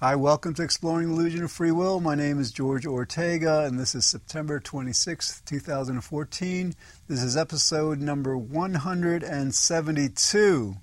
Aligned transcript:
Hi, 0.00 0.14
welcome 0.14 0.54
to 0.54 0.62
Exploring 0.62 1.08
the 1.08 1.14
Illusion 1.14 1.42
of 1.42 1.50
Free 1.50 1.72
Will. 1.72 1.98
My 1.98 2.14
name 2.14 2.38
is 2.38 2.52
George 2.52 2.86
Ortega, 2.86 3.64
and 3.64 3.80
this 3.80 3.96
is 3.96 4.06
September 4.06 4.60
26th, 4.60 5.44
2014. 5.44 6.74
This 7.08 7.20
is 7.20 7.36
episode 7.36 7.98
number 7.98 8.38
172. 8.38 10.76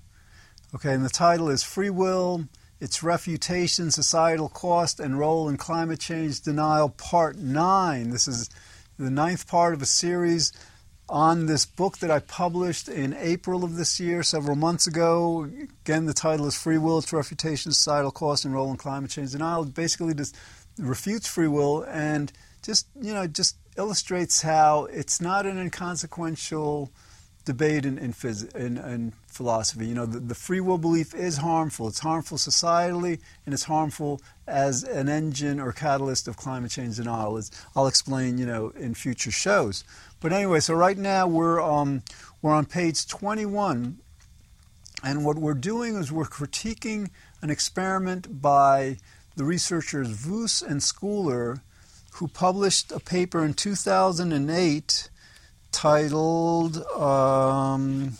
Okay, 0.74 0.92
and 0.92 1.02
the 1.02 1.08
title 1.08 1.48
is 1.48 1.62
Free 1.62 1.88
Will, 1.88 2.46
Its 2.78 3.02
Refutation, 3.02 3.90
Societal 3.90 4.50
Cost, 4.50 5.00
and 5.00 5.18
Role 5.18 5.48
in 5.48 5.56
Climate 5.56 6.00
Change 6.00 6.42
Denial, 6.42 6.90
Part 6.90 7.38
9. 7.38 8.10
This 8.10 8.28
is 8.28 8.50
the 8.98 9.08
ninth 9.08 9.48
part 9.48 9.72
of 9.72 9.80
a 9.80 9.86
series 9.86 10.52
on 11.08 11.46
this 11.46 11.66
book 11.66 11.98
that 11.98 12.10
I 12.10 12.18
published 12.18 12.88
in 12.88 13.14
April 13.14 13.64
of 13.64 13.76
this 13.76 14.00
year, 14.00 14.22
several 14.22 14.56
months 14.56 14.86
ago. 14.86 15.48
Again, 15.84 16.06
the 16.06 16.14
title 16.14 16.46
is 16.46 16.56
Free 16.56 16.78
Will, 16.78 16.98
Its 16.98 17.12
Refutation, 17.12 17.72
Societal 17.72 18.10
Cost, 18.10 18.44
and 18.44 18.52
Role 18.52 18.70
in 18.70 18.76
Climate 18.76 19.10
Change 19.10 19.32
Denial. 19.32 19.62
It 19.62 19.74
basically 19.74 20.14
just 20.14 20.36
refutes 20.78 21.26
free 21.26 21.48
will 21.48 21.82
and 21.82 22.32
just, 22.62 22.86
you 23.00 23.14
know, 23.14 23.26
just 23.26 23.56
illustrates 23.76 24.42
how 24.42 24.86
it's 24.86 25.20
not 25.20 25.46
an 25.46 25.58
inconsequential 25.58 26.90
debate 27.44 27.86
in, 27.86 27.98
in, 27.98 28.12
phys- 28.12 28.54
in, 28.54 28.76
in 28.78 29.12
philosophy. 29.36 29.86
You 29.86 29.94
know, 29.94 30.06
the, 30.06 30.18
the, 30.18 30.34
free 30.34 30.60
will 30.60 30.78
belief 30.78 31.14
is 31.14 31.36
harmful. 31.36 31.86
It's 31.88 32.00
harmful 32.00 32.38
societally, 32.38 33.20
and 33.44 33.52
it's 33.52 33.64
harmful 33.64 34.20
as 34.46 34.82
an 34.82 35.08
engine 35.08 35.60
or 35.60 35.72
catalyst 35.72 36.26
of 36.26 36.36
climate 36.36 36.70
change 36.70 36.96
denial. 36.96 37.36
As 37.36 37.50
I'll 37.76 37.86
explain, 37.86 38.38
you 38.38 38.46
know, 38.46 38.70
in 38.70 38.94
future 38.94 39.30
shows. 39.30 39.84
But 40.20 40.32
anyway, 40.32 40.60
so 40.60 40.74
right 40.74 40.96
now 40.96 41.26
we're 41.26 41.60
um, 41.60 42.02
we're 42.42 42.54
on 42.54 42.64
page 42.64 43.06
21, 43.06 43.98
and 45.04 45.24
what 45.24 45.36
we're 45.36 45.54
doing 45.54 45.96
is 45.96 46.10
we're 46.10 46.24
critiquing 46.24 47.10
an 47.42 47.50
experiment 47.50 48.40
by 48.40 48.96
the 49.36 49.44
researchers 49.44 50.08
Vohs 50.08 50.66
and 50.66 50.80
Schooler, 50.80 51.60
who 52.14 52.26
published 52.26 52.90
a 52.90 52.98
paper 52.98 53.44
in 53.44 53.52
2008 53.52 55.10
titled 55.70 56.78
um, 56.96 58.16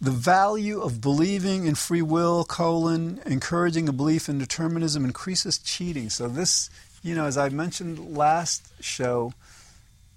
"The 0.00 0.10
Value 0.10 0.80
of 0.80 1.00
Believing 1.00 1.66
in 1.66 1.74
Free 1.74 2.02
Will: 2.02 2.44
colon 2.44 3.20
Encouraging 3.26 3.88
a 3.88 3.92
Belief 3.92 4.28
in 4.28 4.38
Determinism 4.38 5.04
Increases 5.04 5.58
Cheating." 5.58 6.10
So 6.10 6.28
this, 6.28 6.70
you 7.02 7.14
know, 7.14 7.26
as 7.26 7.36
I 7.36 7.48
mentioned 7.50 8.16
last 8.16 8.72
show 8.80 9.32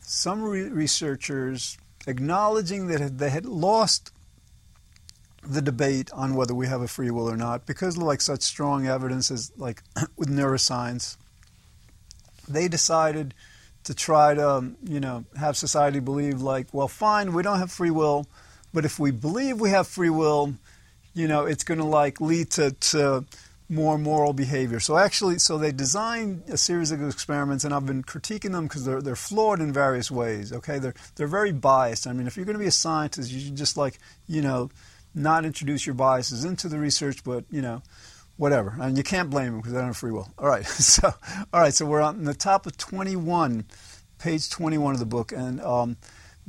some 0.06 0.44
re- 0.44 0.70
researchers 0.70 1.78
acknowledging 2.08 2.88
that 2.88 3.18
they 3.18 3.30
had 3.30 3.46
lost 3.46 4.12
the 5.46 5.62
debate 5.62 6.12
on 6.14 6.36
whether 6.36 6.54
we 6.54 6.68
have 6.68 6.82
a 6.82 6.88
free 6.88 7.12
will 7.12 7.30
or 7.30 7.36
not 7.36 7.66
because 7.66 7.98
like 7.98 8.22
such 8.22 8.42
strong 8.42 8.88
evidence 8.88 9.30
as 9.30 9.52
like 9.58 9.84
with 10.16 10.30
neuroscience 10.30 11.18
they 12.48 12.68
decided 12.68 13.34
to 13.84 13.94
try 13.94 14.34
to 14.34 14.50
um, 14.50 14.78
you 14.84 15.00
know 15.00 15.26
have 15.38 15.58
society 15.58 16.00
believe 16.00 16.42
like 16.42 16.68
well 16.74 16.88
fine 16.88 17.34
we 17.34 17.44
don't 17.44 17.60
have 17.60 17.72
free 17.72 17.92
will 17.92 18.26
but 18.74 18.86
if 18.86 19.00
we 19.00 19.12
believe 19.12 19.60
we 19.60 19.70
have 19.70 19.88
free 19.88 20.10
will 20.10 20.54
you 21.14 21.28
know 21.28 21.46
it's 21.46 21.64
going 21.64 21.80
to 21.80 21.86
like 21.86 22.20
lead 22.20 22.50
to, 22.52 22.72
to 22.72 23.26
more 23.70 23.98
moral 23.98 24.34
behavior. 24.34 24.80
So 24.80 24.98
actually, 24.98 25.40
so 25.40 25.58
they 25.58 25.72
designed 25.72 26.44
a 26.48 26.58
series 26.58 26.92
of 26.92 27.02
experiments, 27.04 27.64
and 27.64 27.74
I've 27.74 27.86
been 27.86 28.04
critiquing 28.04 28.52
them 28.52 28.68
because 28.68 28.86
they're 28.86 29.02
they're 29.02 29.16
flawed 29.16 29.60
in 29.60 29.74
various 29.74 30.12
ways. 30.12 30.54
Okay, 30.54 30.80
they're 30.80 30.94
they're 31.16 31.28
very 31.28 31.52
biased. 31.52 32.08
I 32.08 32.14
mean, 32.14 32.28
if 32.28 32.36
you're 32.36 32.46
going 32.46 32.58
to 32.58 32.60
be 32.60 32.68
a 32.68 32.72
scientist, 32.72 33.32
you 33.32 33.40
should 33.40 33.56
just 33.56 33.78
like 33.78 34.00
you 34.28 34.42
know 34.42 34.70
not 35.16 35.46
introduce 35.46 35.86
your 35.86 35.96
biases 35.96 36.46
into 36.46 36.68
the 36.68 36.80
research, 36.80 37.24
but 37.24 37.46
you 37.50 37.62
know 37.62 37.82
whatever. 38.38 38.76
And 38.80 38.98
you 38.98 39.04
can't 39.04 39.30
blame 39.30 39.52
them 39.52 39.58
because 39.58 39.74
they 39.74 39.80
don't 39.80 39.88
have 39.88 39.98
free 39.98 40.12
will. 40.12 40.32
All 40.38 40.48
right, 40.48 40.66
so 40.68 41.14
all 41.54 41.62
right, 41.62 41.74
so 41.74 41.86
we're 41.86 42.02
on 42.02 42.24
the 42.24 42.34
top 42.34 42.66
of 42.66 42.78
21, 42.78 43.66
page 44.20 44.50
21 44.50 44.94
of 44.94 45.00
the 45.00 45.06
book, 45.06 45.32
and 45.32 45.62
um, 45.62 45.98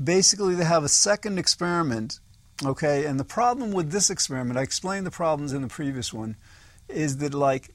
basically 0.03 0.55
they 0.55 0.65
have 0.65 0.85
a 0.85 0.89
second 0.89 1.39
experiment. 1.39 2.21
Okay, 2.65 3.05
and 3.05 3.19
the 3.19 3.25
problem 3.25 3.73
with 3.73 3.91
this 3.91 4.11
experiment, 4.11 4.59
I 4.59 4.63
explained 4.63 5.07
the 5.07 5.11
problems 5.11 5.53
in 5.53 5.63
the 5.63 5.69
previous 5.69 6.13
one 6.13 6.37
is 6.89 7.17
that 7.17 7.35
like 7.35 7.71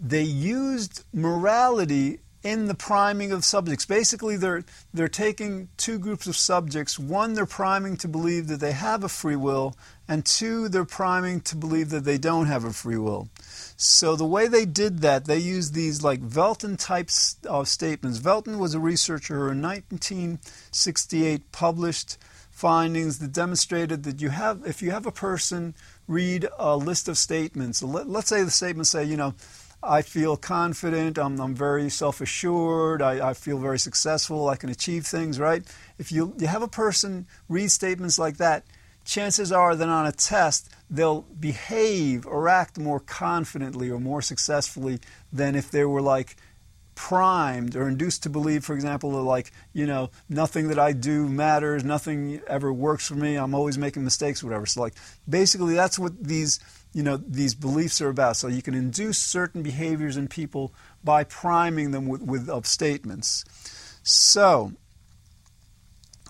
they 0.00 0.22
used 0.22 1.04
morality 1.12 2.20
in 2.42 2.66
the 2.66 2.74
priming 2.74 3.32
of 3.32 3.44
subjects. 3.44 3.84
Basically, 3.84 4.36
they're 4.36 4.64
they're 4.94 5.08
taking 5.08 5.68
two 5.76 5.98
groups 5.98 6.26
of 6.26 6.36
subjects. 6.36 6.98
One, 6.98 7.34
they're 7.34 7.44
priming 7.44 7.96
to 7.98 8.08
believe 8.08 8.46
that 8.46 8.60
they 8.60 8.72
have 8.72 9.02
a 9.02 9.08
free 9.08 9.36
will, 9.36 9.74
and 10.06 10.24
two, 10.24 10.68
they're 10.68 10.84
priming 10.84 11.40
to 11.42 11.56
believe 11.56 11.90
that 11.90 12.04
they 12.04 12.18
don't 12.18 12.46
have 12.46 12.64
a 12.64 12.72
free 12.72 12.98
will. 12.98 13.28
So 13.76 14.14
the 14.14 14.24
way 14.24 14.46
they 14.46 14.64
did 14.64 15.00
that, 15.00 15.24
they 15.24 15.38
used 15.38 15.74
these 15.74 16.04
like 16.04 16.20
Velten 16.22 16.78
types 16.78 17.36
of 17.44 17.62
uh, 17.62 17.64
statements. 17.64 18.20
Velten 18.20 18.58
was 18.58 18.74
a 18.74 18.80
researcher 18.80 19.34
who 19.34 19.50
in 19.50 19.60
1968 19.60 21.50
published 21.50 22.16
findings 22.56 23.18
that 23.18 23.32
demonstrated 23.32 24.02
that 24.04 24.22
you 24.22 24.30
have 24.30 24.62
if 24.64 24.80
you 24.80 24.90
have 24.90 25.04
a 25.04 25.12
person 25.12 25.74
read 26.08 26.48
a 26.58 26.74
list 26.74 27.06
of 27.06 27.18
statements. 27.18 27.82
Let, 27.82 28.06
us 28.06 28.28
say 28.28 28.42
the 28.42 28.50
statements 28.50 28.88
say, 28.88 29.04
you 29.04 29.18
know, 29.18 29.34
I 29.82 30.00
feel 30.00 30.38
confident, 30.38 31.18
I'm, 31.18 31.38
I'm 31.38 31.54
very 31.54 31.90
self 31.90 32.22
assured, 32.22 33.02
I, 33.02 33.28
I, 33.28 33.34
feel 33.34 33.58
very 33.58 33.78
successful, 33.78 34.48
I 34.48 34.56
can 34.56 34.70
achieve 34.70 35.06
things, 35.06 35.38
right? 35.38 35.64
If 35.98 36.10
you, 36.10 36.32
you 36.38 36.46
have 36.46 36.62
a 36.62 36.68
person 36.68 37.26
read 37.50 37.70
statements 37.70 38.18
like 38.18 38.38
that, 38.38 38.64
chances 39.04 39.52
are 39.52 39.76
that 39.76 39.88
on 39.90 40.06
a 40.06 40.12
test 40.12 40.70
they'll 40.88 41.26
behave 41.38 42.26
or 42.26 42.48
act 42.48 42.78
more 42.78 43.00
confidently 43.00 43.90
or 43.90 44.00
more 44.00 44.22
successfully 44.22 44.98
than 45.30 45.56
if 45.56 45.70
they 45.70 45.84
were 45.84 46.00
like, 46.00 46.36
primed 46.96 47.76
or 47.76 47.86
induced 47.86 48.24
to 48.24 48.30
believe, 48.30 48.64
for 48.64 48.74
example, 48.74 49.12
that 49.12 49.22
like, 49.22 49.52
you 49.72 49.86
know, 49.86 50.10
nothing 50.28 50.68
that 50.68 50.78
I 50.78 50.92
do 50.92 51.28
matters, 51.28 51.84
nothing 51.84 52.40
ever 52.48 52.72
works 52.72 53.06
for 53.06 53.14
me, 53.14 53.36
I'm 53.36 53.54
always 53.54 53.78
making 53.78 54.02
mistakes, 54.02 54.42
whatever. 54.42 54.66
So 54.66 54.80
like 54.80 54.94
basically 55.28 55.74
that's 55.74 55.98
what 55.98 56.24
these 56.24 56.58
you 56.92 57.02
know 57.02 57.18
these 57.18 57.54
beliefs 57.54 58.00
are 58.00 58.08
about. 58.08 58.36
So 58.36 58.48
you 58.48 58.62
can 58.62 58.74
induce 58.74 59.18
certain 59.18 59.62
behaviors 59.62 60.16
in 60.16 60.26
people 60.26 60.72
by 61.04 61.22
priming 61.22 61.92
them 61.92 62.08
with, 62.08 62.22
with 62.22 62.48
of 62.48 62.66
statements. 62.66 63.44
So 64.02 64.72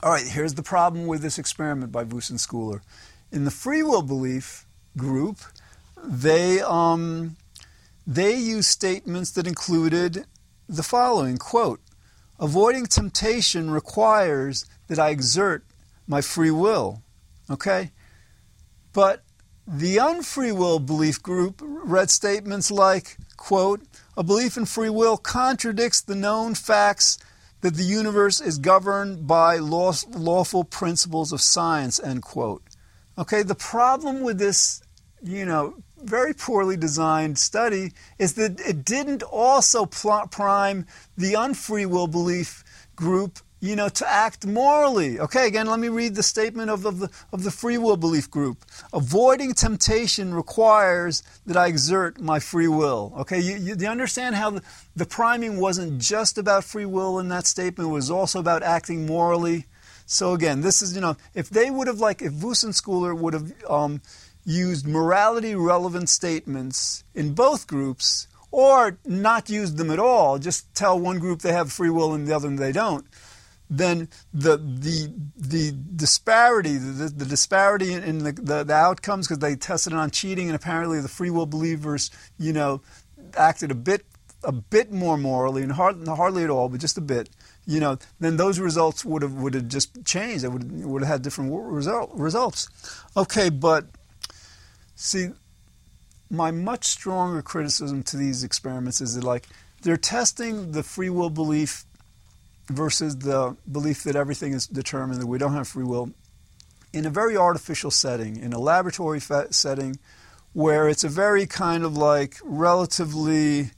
all 0.03 0.13
right, 0.13 0.27
here's 0.27 0.55
the 0.55 0.63
problem 0.63 1.07
with 1.07 1.23
this 1.23 1.39
experiment 1.39 1.91
by 1.91 2.05
Vohs 2.05 2.29
and 2.29 2.39
Schooler. 2.39 2.81
In 3.33 3.45
the 3.45 3.51
free 3.51 3.83
will 3.83 4.03
belief 4.03 4.67
group, 4.97 5.39
they 6.03 6.61
um, 6.61 7.37
they 8.05 8.37
use 8.37 8.67
statements 8.67 9.31
that 9.33 9.47
included 9.47 10.27
the 10.69 10.83
following 10.83 11.37
quote 11.37 11.81
avoiding 12.39 12.87
temptation 12.87 13.71
requires 13.71 14.67
that 14.89 14.99
i 14.99 15.11
exert 15.11 15.65
my 16.07 16.21
free 16.21 16.51
will 16.51 17.03
okay? 17.51 17.93
But 18.93 19.23
the 19.67 19.99
unfree 19.99 20.53
will 20.53 20.79
belief 20.79 21.23
group 21.23 21.61
read 21.63 22.11
statements 22.11 22.71
like 22.71 23.17
quote 23.37 23.83
a 24.17 24.23
belief 24.23 24.57
in 24.57 24.65
free 24.65 24.91
will 24.91 25.17
contradicts 25.17 26.01
the 26.01 26.15
known 26.15 26.55
facts 26.55 27.19
that 27.63 27.75
the 27.75 27.83
universe 27.83 28.41
is 28.41 28.59
governed 28.59 29.27
by 29.27 29.57
lawful 29.57 30.63
principles 30.65 31.33
of 31.33 31.41
science 31.41 32.01
end 32.03 32.23
quote. 32.23 32.63
Okay 33.19 33.43
the 33.43 33.55
problem 33.55 34.21
with 34.21 34.39
this 34.39 34.83
you 35.23 35.45
know 35.45 35.75
very 36.03 36.35
poorly 36.35 36.77
designed 36.77 37.39
study 37.39 37.93
is 38.19 38.35
that 38.35 38.61
it 38.61 38.85
didn't 38.85 39.23
also 39.23 39.87
prime 39.87 40.87
the 41.17 41.35
unfree 41.35 41.87
will 41.87 42.07
belief 42.07 42.65
group 42.95 43.39
you 43.61 43.75
know, 43.75 43.89
to 43.89 44.09
act 44.09 44.47
morally. 44.47 45.19
Okay, 45.19 45.47
again, 45.47 45.67
let 45.67 45.81
me 45.81 45.89
read 45.89 46.15
the 46.15 46.23
statement 46.23 46.71
of, 46.71 46.83
the, 46.83 47.11
of 47.33 47.43
the 47.43 47.51
free 47.51 47.79
will 47.79 47.97
belief 47.97 48.31
group. 48.31 48.65
Avoiding 48.93 49.55
temptation 49.55 50.35
requires 50.35 51.23
that 51.47 51.57
I 51.57 51.67
exert 51.67 52.21
my 52.21 52.39
free 52.39 52.69
will. 52.69 53.15
Okay, 53.21 53.41
you, 53.41 53.57
you, 53.57 53.77
you 53.79 53.89
understand 53.89 54.35
how 54.35 54.51
the, 54.51 54.63
the, 54.95 55.07
priming 55.07 55.59
wasn't 55.59 56.01
just 56.01 56.37
about 56.37 56.65
free 56.65 56.85
will 56.85 57.19
in 57.19 57.29
that 57.29 57.47
statement, 57.47 57.89
it 57.89 57.93
was 57.93 58.11
also 58.11 58.39
about 58.39 58.63
acting 58.63 59.07
morally. 59.07 59.65
So, 60.05 60.35
again, 60.35 60.61
this 60.61 60.83
is, 60.83 60.95
you 60.95 61.01
know, 61.01 61.17
if 61.35 61.49
they 61.49 61.71
would 61.71 61.89
have, 61.89 61.99
like, 61.99 62.23
if 62.23 62.33
Schooler 62.35 63.17
would 63.17 63.35
have, 63.35 63.53
um, 63.69 64.03
used 64.47 64.87
morality 64.87 65.55
relevant 65.55 66.09
statements 66.09 67.05
in 67.15 67.35
both 67.35 67.67
groups 67.67 68.29
or 68.53 68.97
not 69.05 69.51
used 69.51 69.77
them 69.77 69.91
at 69.91 69.99
all, 69.99 70.39
just 70.39 70.73
tell 70.75 70.99
one 70.99 71.19
group 71.19 71.43
they 71.43 71.53
have 71.53 71.71
free 71.71 71.91
will 71.91 72.15
and 72.15 72.27
the 72.27 72.35
other 72.35 72.49
they 72.57 72.73
don't, 72.73 73.05
then 73.69 74.09
the 74.33 74.57
the 74.57 75.13
the 75.37 75.73
disparity 75.97 76.77
the, 76.77 77.09
the 77.09 77.25
disparity 77.25 77.93
in, 77.93 78.19
the, 78.19 78.33
the, 78.33 78.63
the 78.63 78.73
outcomes 78.73 79.27
because 79.27 79.41
they 79.41 79.57
tested 79.57 79.93
on 79.93 80.09
cheating 80.09 80.47
and 80.47 80.55
apparently 80.55 81.01
the 81.01 81.09
free 81.09 81.31
will 81.31 81.47
believers 81.47 82.13
you 82.39 82.53
know 82.53 82.81
acted 83.37 83.73
a 83.73 83.75
bit 83.75 84.07
a 84.45 84.53
bit 84.53 84.93
more 84.93 85.19
morally 85.19 85.63
and 85.63 85.73
hard, 85.73 86.07
hardly 86.07 86.45
at 86.45 86.51
all 86.51 86.69
but 86.69 86.81
just 86.81 86.97
a 86.97 87.01
bit 87.01 87.29
you 87.67 87.81
know 87.81 87.99
then 88.21 88.37
those 88.37 88.61
results 88.61 89.05
would 89.05 89.23
have 89.23 89.33
would 89.33 89.55
have 89.55 89.67
just 89.67 90.05
changed. 90.05 90.45
They 90.45 90.49
would 90.49 90.85
would 90.85 91.03
have 91.03 91.11
had 91.11 91.23
different 91.23 91.53
result, 91.53 92.13
results. 92.15 92.69
Okay 93.17 93.51
but 93.51 93.87
See, 94.97 95.29
my 96.31 96.51
much 96.51 96.87
stronger 96.87 97.43
criticism 97.43 98.03
to 98.05 98.17
these 98.17 98.43
experiments 98.43 99.01
is 99.01 99.15
that 99.15 99.25
like 99.25 99.47
they're 99.83 99.97
testing 99.97 100.73
the 100.73 100.83
free 100.83 101.11
will 101.11 101.31
belief 101.31 101.85
versus 102.69 103.19
the 103.19 103.57
belief 103.71 104.03
that 104.05 104.17
everything 104.17 104.53
is 104.53 104.67
determined 104.67 105.21
that 105.21 105.27
we 105.27 105.39
don't 105.39 105.53
have 105.53 105.69
free 105.69 105.85
will 105.85 106.11
in 106.93 107.07
a 107.07 107.11
very 107.11 107.37
artificial 107.37 107.91
setting 107.91 108.37
in 108.37 108.53
a 108.53 108.59
laboratory 108.59 109.21
setting 109.21 109.97
where 110.55 110.89
it's 110.89 111.05
a 111.05 111.09
very 111.09 111.47
kind 111.47 111.85
of 111.85 111.97
like 111.97 112.37
relatively 112.43 113.71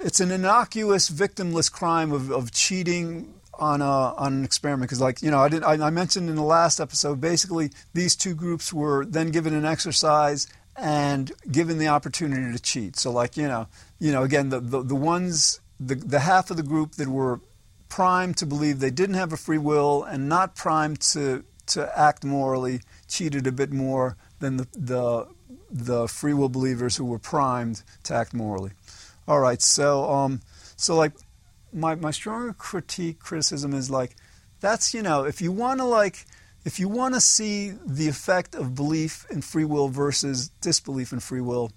it's 0.00 0.20
an 0.20 0.30
innocuous 0.30 1.10
victimless 1.10 1.70
crime 1.70 2.10
of, 2.12 2.32
of 2.32 2.50
cheating 2.50 3.34
on 3.58 3.80
a 3.80 3.84
on 3.84 4.32
an 4.34 4.44
experiment 4.44 4.88
because 4.88 5.00
like 5.00 5.22
you 5.22 5.30
know 5.30 5.38
I 5.38 5.48
did 5.48 5.62
I, 5.62 5.72
I 5.72 5.90
mentioned 5.90 6.28
in 6.28 6.36
the 6.36 6.42
last 6.42 6.80
episode 6.80 7.20
basically 7.20 7.70
these 7.92 8.16
two 8.16 8.34
groups 8.34 8.72
were 8.72 9.04
then 9.04 9.30
given 9.30 9.54
an 9.54 9.64
exercise 9.64 10.46
and 10.76 11.30
given 11.50 11.78
the 11.78 11.88
opportunity 11.88 12.52
to 12.52 12.62
cheat. 12.62 12.96
So 12.96 13.10
like 13.10 13.36
you 13.36 13.48
know, 13.48 13.68
you 13.98 14.12
know 14.12 14.22
again 14.22 14.48
the 14.48 14.60
the, 14.60 14.82
the 14.82 14.94
ones 14.94 15.60
the 15.78 15.94
the 15.94 16.20
half 16.20 16.50
of 16.50 16.56
the 16.56 16.62
group 16.62 16.92
that 16.92 17.08
were 17.08 17.40
primed 17.88 18.36
to 18.38 18.46
believe 18.46 18.80
they 18.80 18.90
didn't 18.90 19.14
have 19.14 19.32
a 19.32 19.36
free 19.36 19.58
will 19.58 20.02
and 20.04 20.28
not 20.28 20.56
primed 20.56 21.00
to 21.00 21.44
to 21.66 21.98
act 21.98 22.24
morally 22.24 22.80
cheated 23.08 23.46
a 23.46 23.52
bit 23.52 23.72
more 23.72 24.16
than 24.40 24.56
the 24.56 24.68
the 24.74 25.26
the 25.70 26.06
free 26.08 26.34
will 26.34 26.48
believers 26.48 26.96
who 26.96 27.04
were 27.04 27.18
primed 27.18 27.82
to 28.04 28.14
act 28.14 28.34
morally. 28.34 28.72
All 29.26 29.40
right, 29.40 29.60
so 29.62 30.10
um 30.10 30.40
so 30.76 30.96
like 30.96 31.12
my 31.74 31.94
my 31.96 32.10
stronger 32.10 32.52
critique 32.52 33.18
criticism 33.18 33.74
is 33.74 33.90
like 33.90 34.16
that's 34.60 34.94
you 34.94 35.02
know 35.02 35.24
if 35.24 35.40
you 35.40 35.52
want 35.52 35.80
to 35.80 35.84
like 35.84 36.24
if 36.64 36.78
you 36.80 36.88
want 36.88 37.14
to 37.14 37.20
see 37.20 37.72
the 37.86 38.08
effect 38.08 38.54
of 38.54 38.74
belief 38.74 39.26
in 39.30 39.42
free 39.42 39.64
will 39.64 39.88
versus 39.88 40.48
disbelief 40.62 41.12
in 41.12 41.20
free 41.20 41.42
will, 41.42 41.70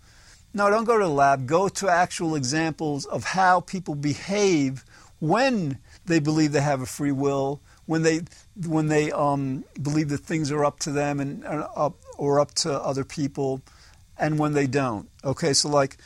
no, 0.53 0.69
don't 0.69 0.85
go 0.85 0.97
to 0.97 1.03
the 1.03 1.11
lab. 1.11 1.45
Go 1.45 1.67
to 1.69 1.89
actual 1.89 2.35
examples 2.35 3.05
of 3.05 3.25
how 3.25 3.59
people 3.59 3.95
behave 3.95 4.85
when 5.19 5.79
they 6.05 6.19
believe 6.19 6.51
they 6.51 6.61
have 6.61 6.81
a 6.81 6.85
free 6.85 7.11
will, 7.11 7.61
when 7.85 8.03
they 8.03 8.21
when 8.65 8.87
they 8.87 9.11
um, 9.11 9.65
believe 9.81 10.09
that 10.09 10.19
things 10.19 10.51
are 10.51 10.63
up 10.63 10.79
to 10.79 10.91
them 10.91 11.19
and 11.19 11.43
uh, 11.45 11.67
up 11.75 11.95
or 12.17 12.39
up 12.39 12.53
to 12.55 12.73
other 12.73 13.03
people, 13.03 13.61
and 14.17 14.39
when 14.39 14.53
they 14.53 14.67
don't. 14.67 15.09
Okay, 15.23 15.53
so 15.53 15.69
like 15.69 15.97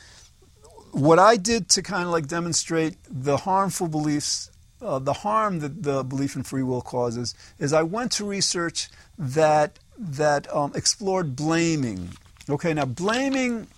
what 0.92 1.18
I 1.18 1.36
did 1.36 1.68
to 1.70 1.82
kind 1.82 2.04
of 2.04 2.10
like 2.10 2.28
demonstrate 2.28 2.96
the 3.08 3.38
harmful 3.38 3.88
beliefs 3.88 4.50
uh, 4.82 4.98
the 4.98 5.12
harm 5.12 5.60
that 5.60 5.82
the 5.82 6.02
belief 6.02 6.34
in 6.34 6.42
free 6.42 6.62
will 6.62 6.80
causes 6.80 7.34
is 7.58 7.72
I 7.72 7.82
went 7.82 8.12
to 8.12 8.24
research 8.24 8.88
that 9.18 9.78
that 9.96 10.52
um, 10.54 10.72
explored 10.74 11.36
blaming. 11.36 12.10
Okay, 12.48 12.74
now 12.74 12.86
blaming 12.86 13.68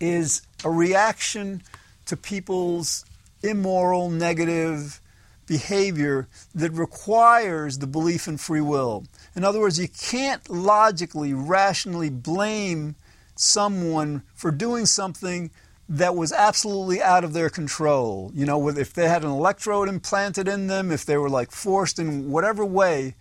is 0.00 0.42
a 0.64 0.70
reaction 0.70 1.62
to 2.06 2.16
people's 2.16 3.04
immoral, 3.42 4.10
negative 4.10 5.00
behavior 5.46 6.26
that 6.54 6.72
requires 6.72 7.78
the 7.78 7.86
belief 7.86 8.26
in 8.26 8.36
free 8.36 8.60
will. 8.60 9.04
In 9.36 9.44
other 9.44 9.60
words, 9.60 9.78
you 9.78 9.88
can't 9.88 10.48
logically, 10.50 11.32
rationally 11.32 12.10
blame 12.10 12.96
someone 13.36 14.22
for 14.34 14.50
doing 14.50 14.86
something 14.86 15.50
that 15.88 16.16
was 16.16 16.32
absolutely 16.32 17.00
out 17.00 17.24
of 17.24 17.32
their 17.32 17.48
control. 17.48 18.30
You 18.34 18.44
know, 18.44 18.68
if 18.68 18.92
they 18.92 19.08
had 19.08 19.22
an 19.22 19.30
electrode 19.30 19.88
implanted 19.88 20.48
in 20.48 20.66
them, 20.66 20.90
if 20.90 21.04
they 21.04 21.16
were 21.16 21.30
like 21.30 21.52
forced 21.52 21.98
in 21.98 22.30
whatever 22.30 22.64
way, 22.64 23.14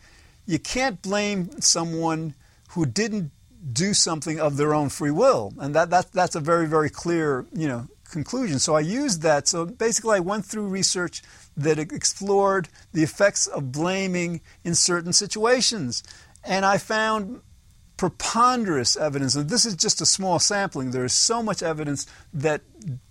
you 0.45 0.59
can't 0.59 1.01
blame 1.01 1.61
someone 1.61 2.33
who 2.69 2.85
didn't 2.85 3.31
do 3.71 3.93
something 3.93 4.39
of 4.39 4.57
their 4.57 4.73
own 4.73 4.89
free 4.89 5.11
will. 5.11 5.53
And 5.59 5.73
that, 5.75 5.89
that 5.89 6.11
that's 6.11 6.35
a 6.35 6.39
very, 6.39 6.67
very 6.67 6.89
clear, 6.89 7.45
you 7.53 7.67
know, 7.67 7.87
conclusion. 8.09 8.59
So 8.59 8.75
I 8.75 8.81
used 8.81 9.21
that. 9.21 9.47
So 9.47 9.65
basically 9.65 10.17
I 10.17 10.19
went 10.19 10.45
through 10.45 10.67
research 10.67 11.21
that 11.57 11.79
explored 11.79 12.69
the 12.93 13.03
effects 13.03 13.47
of 13.47 13.71
blaming 13.71 14.41
in 14.63 14.75
certain 14.75 15.13
situations. 15.13 16.03
And 16.43 16.65
I 16.65 16.77
found 16.77 17.41
preponderous 17.97 18.97
evidence, 18.97 19.35
and 19.35 19.49
this 19.49 19.65
is 19.65 19.75
just 19.75 20.01
a 20.01 20.05
small 20.05 20.39
sampling, 20.39 20.91
there 20.91 21.05
is 21.05 21.13
so 21.13 21.41
much 21.41 21.63
evidence 21.63 22.05
that 22.33 22.61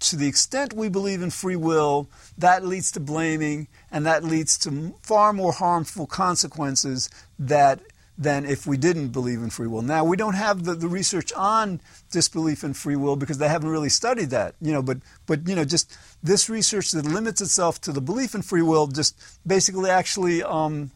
to 0.01 0.17
the 0.17 0.27
extent 0.27 0.73
we 0.73 0.89
believe 0.89 1.23
in 1.23 1.31
free 1.31 1.57
will, 1.57 2.09
that 2.37 2.65
leads 2.65 2.93
to 2.93 3.01
blaming, 3.01 3.69
and 3.91 4.05
that 4.07 4.25
leads 4.25 4.59
to 4.59 4.95
far 5.03 5.33
more 5.33 5.53
harmful 5.53 6.07
consequences 6.07 7.09
that 7.39 7.81
than 8.17 8.45
if 8.45 8.65
we 8.65 8.77
didn't 8.77 9.09
believe 9.09 9.43
in 9.43 9.51
free 9.51 9.67
will. 9.67 9.83
Now 9.83 10.05
we 10.05 10.17
don't 10.17 10.37
have 10.37 10.63
the, 10.63 10.75
the 10.75 10.87
research 10.87 11.33
on 11.33 11.81
disbelief 12.13 12.63
in 12.63 12.73
free 12.73 12.95
will 12.95 13.17
because 13.17 13.39
they 13.39 13.49
haven't 13.49 13.71
really 13.71 13.89
studied 13.89 14.31
that. 14.31 14.55
You 14.61 14.73
know, 14.73 14.83
but 14.83 14.99
but 15.27 15.49
you 15.49 15.57
know, 15.57 15.65
just 15.65 15.97
this 16.23 16.49
research 16.49 16.93
that 16.93 17.07
limits 17.07 17.41
itself 17.41 17.81
to 17.81 17.93
the 17.93 18.01
belief 18.01 18.37
in 18.37 18.43
free 18.43 18.63
will 18.63 18.87
just 18.87 19.21
basically 19.45 19.91
actually 19.91 20.45
um, 20.45 20.93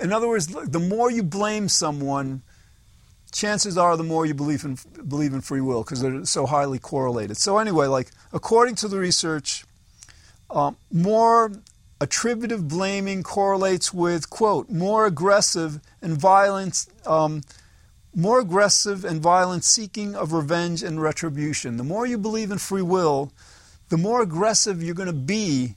in 0.00 0.12
other 0.12 0.28
words, 0.28 0.46
the 0.46 0.80
more 0.80 1.10
you 1.10 1.22
blame 1.22 1.68
someone, 1.68 2.42
chances 3.32 3.76
are 3.76 3.96
the 3.96 4.02
more 4.04 4.26
you 4.26 4.34
believe 4.34 4.64
in 4.64 4.78
believe 5.06 5.32
in 5.32 5.40
free 5.40 5.60
will 5.60 5.82
because 5.82 6.00
they're 6.00 6.24
so 6.24 6.46
highly 6.46 6.78
correlated. 6.78 7.36
So 7.36 7.58
anyway, 7.58 7.86
like 7.86 8.10
according 8.32 8.76
to 8.76 8.88
the 8.88 8.98
research, 8.98 9.64
um, 10.50 10.76
more 10.92 11.52
attributive 12.00 12.68
blaming 12.68 13.22
correlates 13.22 13.92
with 13.92 14.30
quote 14.30 14.70
more 14.70 15.06
aggressive 15.06 15.80
and 16.02 16.16
violent. 16.16 16.86
Um, 17.06 17.42
more 18.14 18.40
aggressive 18.40 19.04
and 19.04 19.20
violent 19.20 19.62
seeking 19.62 20.16
of 20.16 20.32
revenge 20.32 20.82
and 20.82 21.00
retribution. 21.00 21.76
The 21.76 21.84
more 21.84 22.04
you 22.04 22.18
believe 22.18 22.50
in 22.50 22.58
free 22.58 22.82
will, 22.82 23.32
the 23.90 23.96
more 23.96 24.22
aggressive 24.22 24.82
you're 24.82 24.94
going 24.94 25.06
to 25.06 25.12
be 25.12 25.76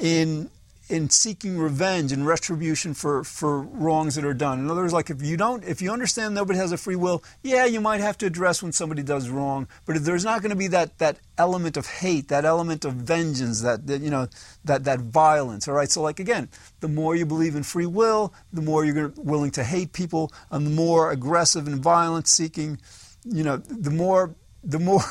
in 0.00 0.50
in 0.88 1.10
seeking 1.10 1.58
revenge 1.58 2.12
and 2.12 2.26
retribution 2.26 2.94
for, 2.94 3.24
for 3.24 3.62
wrongs 3.62 4.14
that 4.14 4.24
are 4.24 4.34
done. 4.34 4.60
In 4.60 4.70
other 4.70 4.82
words, 4.82 4.92
like 4.92 5.10
if 5.10 5.22
you 5.22 5.36
don't, 5.36 5.64
if 5.64 5.82
you 5.82 5.92
understand 5.92 6.34
nobody 6.34 6.58
has 6.58 6.72
a 6.72 6.76
free 6.76 6.96
will, 6.96 7.24
yeah, 7.42 7.64
you 7.64 7.80
might 7.80 8.00
have 8.00 8.16
to 8.18 8.26
address 8.26 8.62
when 8.62 8.72
somebody 8.72 9.02
does 9.02 9.28
wrong, 9.28 9.66
but 9.84 9.96
if 9.96 10.02
there's 10.02 10.24
not 10.24 10.42
going 10.42 10.50
to 10.50 10.56
be 10.56 10.68
that, 10.68 10.98
that 10.98 11.18
element 11.38 11.76
of 11.76 11.86
hate, 11.86 12.28
that 12.28 12.44
element 12.44 12.84
of 12.84 12.94
vengeance, 12.94 13.62
that, 13.62 13.86
that 13.86 14.00
you 14.00 14.10
know, 14.10 14.28
that, 14.64 14.84
that 14.84 15.00
violence. 15.00 15.66
All 15.66 15.74
right. 15.74 15.90
So 15.90 16.02
like 16.02 16.20
again, 16.20 16.48
the 16.80 16.88
more 16.88 17.16
you 17.16 17.26
believe 17.26 17.56
in 17.56 17.62
free 17.62 17.86
will, 17.86 18.32
the 18.52 18.62
more 18.62 18.84
you're 18.84 19.12
willing 19.16 19.50
to 19.52 19.64
hate 19.64 19.92
people, 19.92 20.32
and 20.50 20.66
the 20.66 20.70
more 20.70 21.10
aggressive 21.10 21.66
and 21.66 21.82
violent 21.82 22.28
seeking, 22.28 22.78
you 23.24 23.42
know, 23.42 23.56
the 23.56 23.90
more 23.90 24.34
the 24.62 24.78
more 24.78 25.02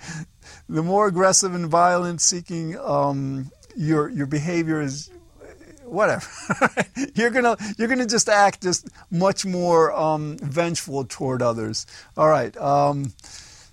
the 0.68 0.82
more 0.82 1.06
aggressive 1.06 1.54
and 1.54 1.66
violent 1.66 2.20
seeking 2.20 2.78
um, 2.78 3.50
your 3.76 4.08
your 4.08 4.26
behavior 4.26 4.80
is 4.80 5.10
whatever. 5.86 6.26
you're 7.14 7.30
gonna 7.30 7.56
you're 7.78 7.88
gonna 7.88 8.06
just 8.06 8.28
act 8.28 8.62
just 8.62 8.88
much 9.10 9.44
more 9.44 9.92
um, 9.92 10.36
vengeful 10.38 11.04
toward 11.04 11.42
others. 11.42 11.86
All 12.16 12.28
right. 12.28 12.56
Um, 12.56 13.12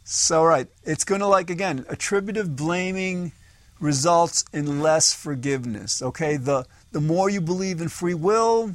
so 0.03 0.43
right, 0.43 0.67
it's 0.83 1.03
gonna 1.03 1.27
like 1.27 1.49
again 1.49 1.85
attributive 1.89 2.55
blaming 2.55 3.31
results 3.79 4.45
in 4.53 4.81
less 4.81 5.13
forgiveness. 5.13 6.01
Okay, 6.01 6.37
the 6.37 6.65
the 6.91 7.01
more 7.01 7.29
you 7.29 7.41
believe 7.41 7.81
in 7.81 7.89
free 7.89 8.13
will, 8.13 8.73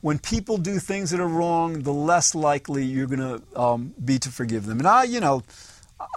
when 0.00 0.18
people 0.18 0.56
do 0.56 0.78
things 0.78 1.10
that 1.10 1.20
are 1.20 1.28
wrong, 1.28 1.82
the 1.82 1.92
less 1.92 2.34
likely 2.34 2.84
you're 2.84 3.06
gonna 3.06 3.42
um, 3.56 3.94
be 4.02 4.18
to 4.18 4.30
forgive 4.30 4.66
them. 4.66 4.78
And 4.78 4.88
I, 4.88 5.04
you 5.04 5.20
know. 5.20 5.42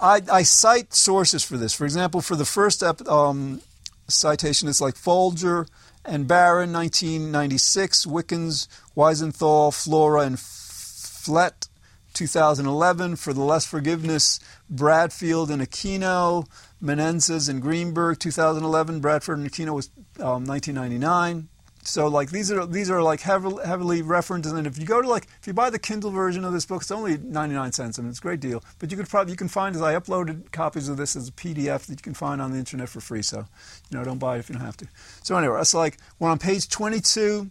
I, 0.00 0.22
I, 0.32 0.44
cite 0.44 0.94
sources 0.94 1.44
for 1.44 1.58
this. 1.58 1.74
For 1.74 1.84
example, 1.84 2.22
for 2.22 2.36
the 2.36 2.46
first 2.46 2.82
ep- 2.82 3.06
um, 3.06 3.60
citation 4.08 4.68
is 4.68 4.80
like 4.80 4.96
Folger 4.96 5.66
and 6.04 6.28
Barron, 6.28 6.72
1996, 6.72 8.06
Wickens, 8.06 8.68
Weisenthal, 8.96 9.72
Flora, 9.72 10.20
and 10.22 10.38
Flett, 10.38 11.68
2011. 12.12 13.16
For 13.16 13.32
the 13.32 13.42
Less 13.42 13.66
Forgiveness, 13.66 14.40
Bradfield 14.68 15.50
and 15.50 15.62
Aquino, 15.62 16.46
Menendez 16.80 17.48
and 17.48 17.62
Greenberg, 17.62 18.18
2011. 18.18 19.00
Bradford 19.00 19.38
and 19.38 19.50
Aquino 19.50 19.74
was 19.74 19.90
um, 20.18 20.44
1999 20.44 21.48
so 21.86 22.08
like 22.08 22.30
these 22.30 22.50
are 22.50 22.66
these 22.66 22.90
are 22.90 23.02
like 23.02 23.20
heavily, 23.20 23.64
heavily 23.64 24.02
referenced 24.02 24.50
and 24.50 24.66
if 24.66 24.78
you 24.78 24.86
go 24.86 25.02
to 25.02 25.08
like 25.08 25.26
if 25.40 25.46
you 25.46 25.52
buy 25.52 25.70
the 25.70 25.78
kindle 25.78 26.10
version 26.10 26.44
of 26.44 26.52
this 26.52 26.66
book 26.66 26.82
it's 26.82 26.90
only 26.90 27.18
99 27.18 27.72
cents 27.72 27.98
I 27.98 28.02
mean 28.02 28.10
it's 28.10 28.18
a 28.18 28.22
great 28.22 28.40
deal 28.40 28.62
but 28.78 28.90
you 28.90 28.96
could 28.96 29.08
probably 29.08 29.32
you 29.32 29.36
can 29.36 29.48
find 29.48 29.76
as 29.76 29.82
i 29.82 29.94
uploaded 29.94 30.50
copies 30.50 30.88
of 30.88 30.96
this 30.96 31.14
as 31.16 31.28
a 31.28 31.32
pdf 31.32 31.86
that 31.86 31.98
you 31.98 32.02
can 32.02 32.14
find 32.14 32.40
on 32.40 32.52
the 32.52 32.58
internet 32.58 32.88
for 32.88 33.00
free 33.00 33.22
so 33.22 33.46
you 33.90 33.98
know 33.98 34.04
don't 34.04 34.18
buy 34.18 34.36
it 34.36 34.40
if 34.40 34.48
you 34.48 34.54
don't 34.54 34.64
have 34.64 34.76
to. 34.78 34.88
So 35.22 35.36
anyway 35.36 35.60
it's 35.60 35.74
like 35.74 35.98
we're 36.18 36.30
on 36.30 36.38
page 36.38 36.68
22 36.68 37.50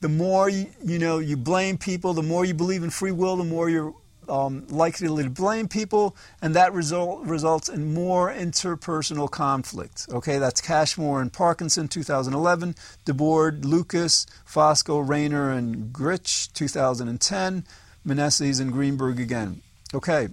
the 0.00 0.08
more 0.08 0.48
you, 0.48 0.66
you 0.84 0.98
know 0.98 1.18
you 1.18 1.36
blame 1.36 1.78
people 1.78 2.12
the 2.14 2.22
more 2.22 2.44
you 2.44 2.54
believe 2.54 2.82
in 2.82 2.90
free 2.90 3.12
will 3.12 3.36
the 3.36 3.44
more 3.44 3.68
you're 3.68 3.94
um, 4.28 4.66
likely 4.68 5.08
to 5.08 5.30
blame 5.30 5.68
people, 5.68 6.16
and 6.42 6.54
that 6.54 6.72
result 6.72 7.24
results 7.24 7.68
in 7.68 7.94
more 7.94 8.32
interpersonal 8.32 9.30
conflict. 9.30 10.06
Okay, 10.10 10.38
that's 10.38 10.60
Cashmore 10.60 11.20
and 11.20 11.32
Parkinson, 11.32 11.88
2011, 11.88 12.74
DeBoard, 13.04 13.64
Lucas, 13.64 14.26
Fosco, 14.44 15.06
Rayner, 15.06 15.50
and 15.50 15.92
Grych, 15.92 16.52
2010, 16.52 17.64
Menezes 18.06 18.60
and 18.60 18.72
Greenberg 18.72 19.20
again. 19.20 19.62
Okay, 19.92 20.28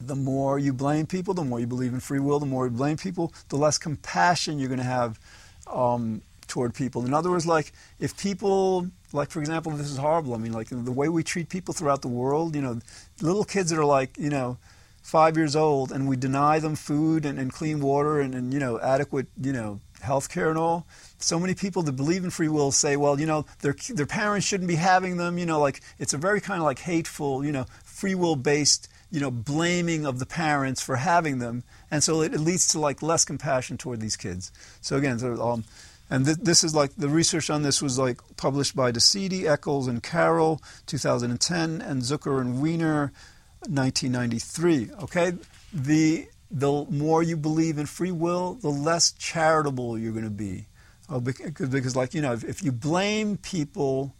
the 0.00 0.14
more 0.14 0.58
you 0.58 0.72
blame 0.72 1.06
people, 1.06 1.34
the 1.34 1.44
more 1.44 1.60
you 1.60 1.66
believe 1.66 1.92
in 1.92 2.00
free 2.00 2.20
will, 2.20 2.38
the 2.38 2.46
more 2.46 2.66
you 2.66 2.70
blame 2.70 2.96
people, 2.96 3.32
the 3.48 3.56
less 3.56 3.78
compassion 3.78 4.58
you're 4.58 4.68
going 4.68 4.78
to 4.78 4.84
have 4.84 5.18
um, 5.66 6.22
toward 6.46 6.74
people. 6.74 7.04
In 7.06 7.14
other 7.14 7.30
words, 7.30 7.46
like 7.46 7.72
if 7.98 8.16
people, 8.16 8.88
like 9.14 9.30
for 9.30 9.40
example, 9.40 9.72
this 9.72 9.90
is 9.90 9.96
horrible. 9.96 10.34
I 10.34 10.38
mean, 10.38 10.52
like 10.52 10.68
the 10.68 10.92
way 10.92 11.08
we 11.08 11.22
treat 11.22 11.48
people 11.48 11.72
throughout 11.72 12.02
the 12.02 12.08
world, 12.08 12.54
you 12.54 12.62
know, 12.62 12.80
little 13.22 13.44
kids 13.44 13.70
that 13.70 13.78
are 13.78 13.84
like, 13.84 14.16
you 14.18 14.28
know, 14.28 14.58
five 15.02 15.36
years 15.36 15.54
old 15.54 15.92
and 15.92 16.08
we 16.08 16.16
deny 16.16 16.58
them 16.58 16.74
food 16.74 17.24
and, 17.24 17.38
and 17.38 17.52
clean 17.52 17.80
water 17.80 18.20
and, 18.20 18.34
and, 18.34 18.52
you 18.52 18.58
know, 18.58 18.80
adequate, 18.80 19.26
you 19.40 19.52
know, 19.52 19.80
health 20.00 20.28
care 20.28 20.50
and 20.50 20.58
all. 20.58 20.86
So 21.18 21.38
many 21.38 21.54
people 21.54 21.82
that 21.82 21.92
believe 21.92 22.24
in 22.24 22.30
free 22.30 22.48
will 22.48 22.72
say, 22.72 22.96
well, 22.96 23.18
you 23.20 23.26
know, 23.26 23.46
their, 23.60 23.76
their 23.90 24.06
parents 24.06 24.46
shouldn't 24.46 24.68
be 24.68 24.76
having 24.76 25.16
them, 25.16 25.38
you 25.38 25.46
know, 25.46 25.60
like 25.60 25.80
it's 25.98 26.12
a 26.12 26.18
very 26.18 26.40
kind 26.40 26.60
of 26.60 26.64
like 26.64 26.80
hateful, 26.80 27.44
you 27.44 27.52
know, 27.52 27.66
free 27.84 28.14
will 28.14 28.36
based 28.36 28.88
you 29.10 29.20
know, 29.20 29.30
blaming 29.30 30.04
of 30.04 30.18
the 30.18 30.26
parents 30.26 30.82
for 30.82 30.96
having 30.96 31.38
them, 31.38 31.62
and 31.88 32.02
so 32.02 32.20
it, 32.22 32.34
it 32.34 32.40
leads 32.40 32.66
to 32.66 32.80
like 32.80 33.00
less 33.00 33.24
compassion 33.24 33.78
toward 33.78 34.00
these 34.00 34.16
kids. 34.16 34.50
So 34.80 34.96
again, 34.96 35.20
so, 35.20 35.40
um, 35.40 35.64
and 36.10 36.24
th- 36.26 36.38
this 36.38 36.64
is 36.64 36.74
like 36.74 36.94
the 36.96 37.08
research 37.08 37.50
on 37.50 37.62
this 37.62 37.80
was 37.80 37.98
like 37.98 38.20
published 38.36 38.76
by 38.76 38.92
DeCidi, 38.92 39.44
Eccles, 39.44 39.86
and 39.86 40.02
Carroll, 40.02 40.60
2010, 40.86 41.80
and 41.80 42.02
Zucker 42.02 42.40
and 42.40 42.60
Weiner, 42.60 43.12
1993. 43.60 44.90
Okay, 45.02 45.32
the 45.72 46.28
the 46.50 46.86
more 46.90 47.22
you 47.22 47.36
believe 47.36 47.78
in 47.78 47.86
free 47.86 48.12
will, 48.12 48.54
the 48.54 48.68
less 48.68 49.12
charitable 49.12 49.98
you're 49.98 50.12
going 50.12 50.24
to 50.24 50.30
be, 50.30 50.66
oh, 51.08 51.20
because, 51.20 51.68
because 51.68 51.96
like 51.96 52.14
you 52.14 52.20
know, 52.20 52.32
if, 52.32 52.44
if 52.44 52.62
you 52.62 52.70
blame 52.70 53.36
people 53.38 54.14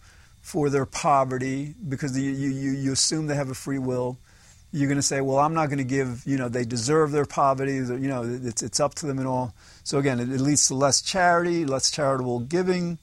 for 0.45 0.69
their 0.69 0.85
poverty 0.85 1.75
because 1.89 2.19
you, 2.19 2.31
you, 2.31 2.73
you 2.73 2.93
assume 2.93 3.29
they 3.29 3.35
have 3.35 3.49
a 3.49 3.55
free 3.55 3.79
will 3.79 4.19
you're 4.75 4.89
going 4.89 4.99
to 4.99 5.03
say, 5.03 5.21
well, 5.21 5.39
I'm 5.39 5.55
not 5.55 5.67
going 5.67 5.79
to 5.79 5.85
give, 5.85 6.25
you 6.27 6.37
know, 6.37 6.49
they 6.49 6.65
deserve 6.65 7.13
their 7.13 7.25
poverty, 7.25 7.75
you 7.75 8.09
know, 8.09 8.25
it's, 8.25 8.61
it's 8.61 8.81
up 8.81 8.95
to 8.97 9.07
them 9.07 9.21
and 9.21 9.29
all. 9.29 9.55
So 9.85 9.99
again, 9.99 10.19
it, 10.19 10.33
it 10.33 10.41
leads 10.41 10.67
to 10.67 10.75
less 10.75 11.01
charity, 11.01 11.65
less 11.65 11.93
charitable 11.93 12.41
giving, 12.41 12.99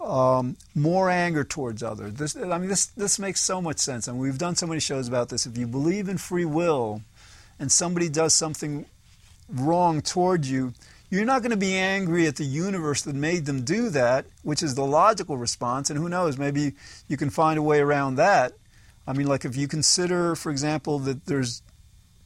um, 0.00 0.56
more 0.74 1.10
anger 1.10 1.44
towards 1.44 1.80
others. 1.80 2.14
This, 2.14 2.34
I 2.34 2.58
mean, 2.58 2.68
this, 2.68 2.86
this 2.86 3.20
makes 3.20 3.40
so 3.40 3.62
much 3.62 3.78
sense. 3.78 4.08
I 4.08 4.12
mean, 4.12 4.20
we've 4.20 4.36
done 4.36 4.56
so 4.56 4.66
many 4.66 4.80
shows 4.80 5.06
about 5.06 5.28
this. 5.28 5.46
If 5.46 5.56
you 5.56 5.68
believe 5.68 6.08
in 6.08 6.18
free 6.18 6.44
will 6.44 7.02
and 7.60 7.70
somebody 7.70 8.08
does 8.08 8.34
something 8.34 8.84
wrong 9.48 10.02
towards 10.02 10.50
you, 10.50 10.74
you're 11.08 11.24
not 11.24 11.42
going 11.42 11.52
to 11.52 11.56
be 11.56 11.76
angry 11.76 12.26
at 12.26 12.34
the 12.34 12.44
universe 12.44 13.02
that 13.02 13.14
made 13.14 13.46
them 13.46 13.62
do 13.62 13.90
that, 13.90 14.24
which 14.42 14.60
is 14.60 14.74
the 14.74 14.84
logical 14.84 15.36
response. 15.36 15.88
And 15.88 16.00
who 16.00 16.08
knows, 16.08 16.36
maybe 16.36 16.72
you 17.06 17.16
can 17.16 17.30
find 17.30 17.60
a 17.60 17.62
way 17.62 17.78
around 17.78 18.16
that. 18.16 18.54
I 19.06 19.12
mean, 19.12 19.26
like 19.26 19.44
if 19.44 19.56
you 19.56 19.68
consider, 19.68 20.34
for 20.36 20.50
example, 20.50 20.98
that 21.00 21.26
there's 21.26 21.62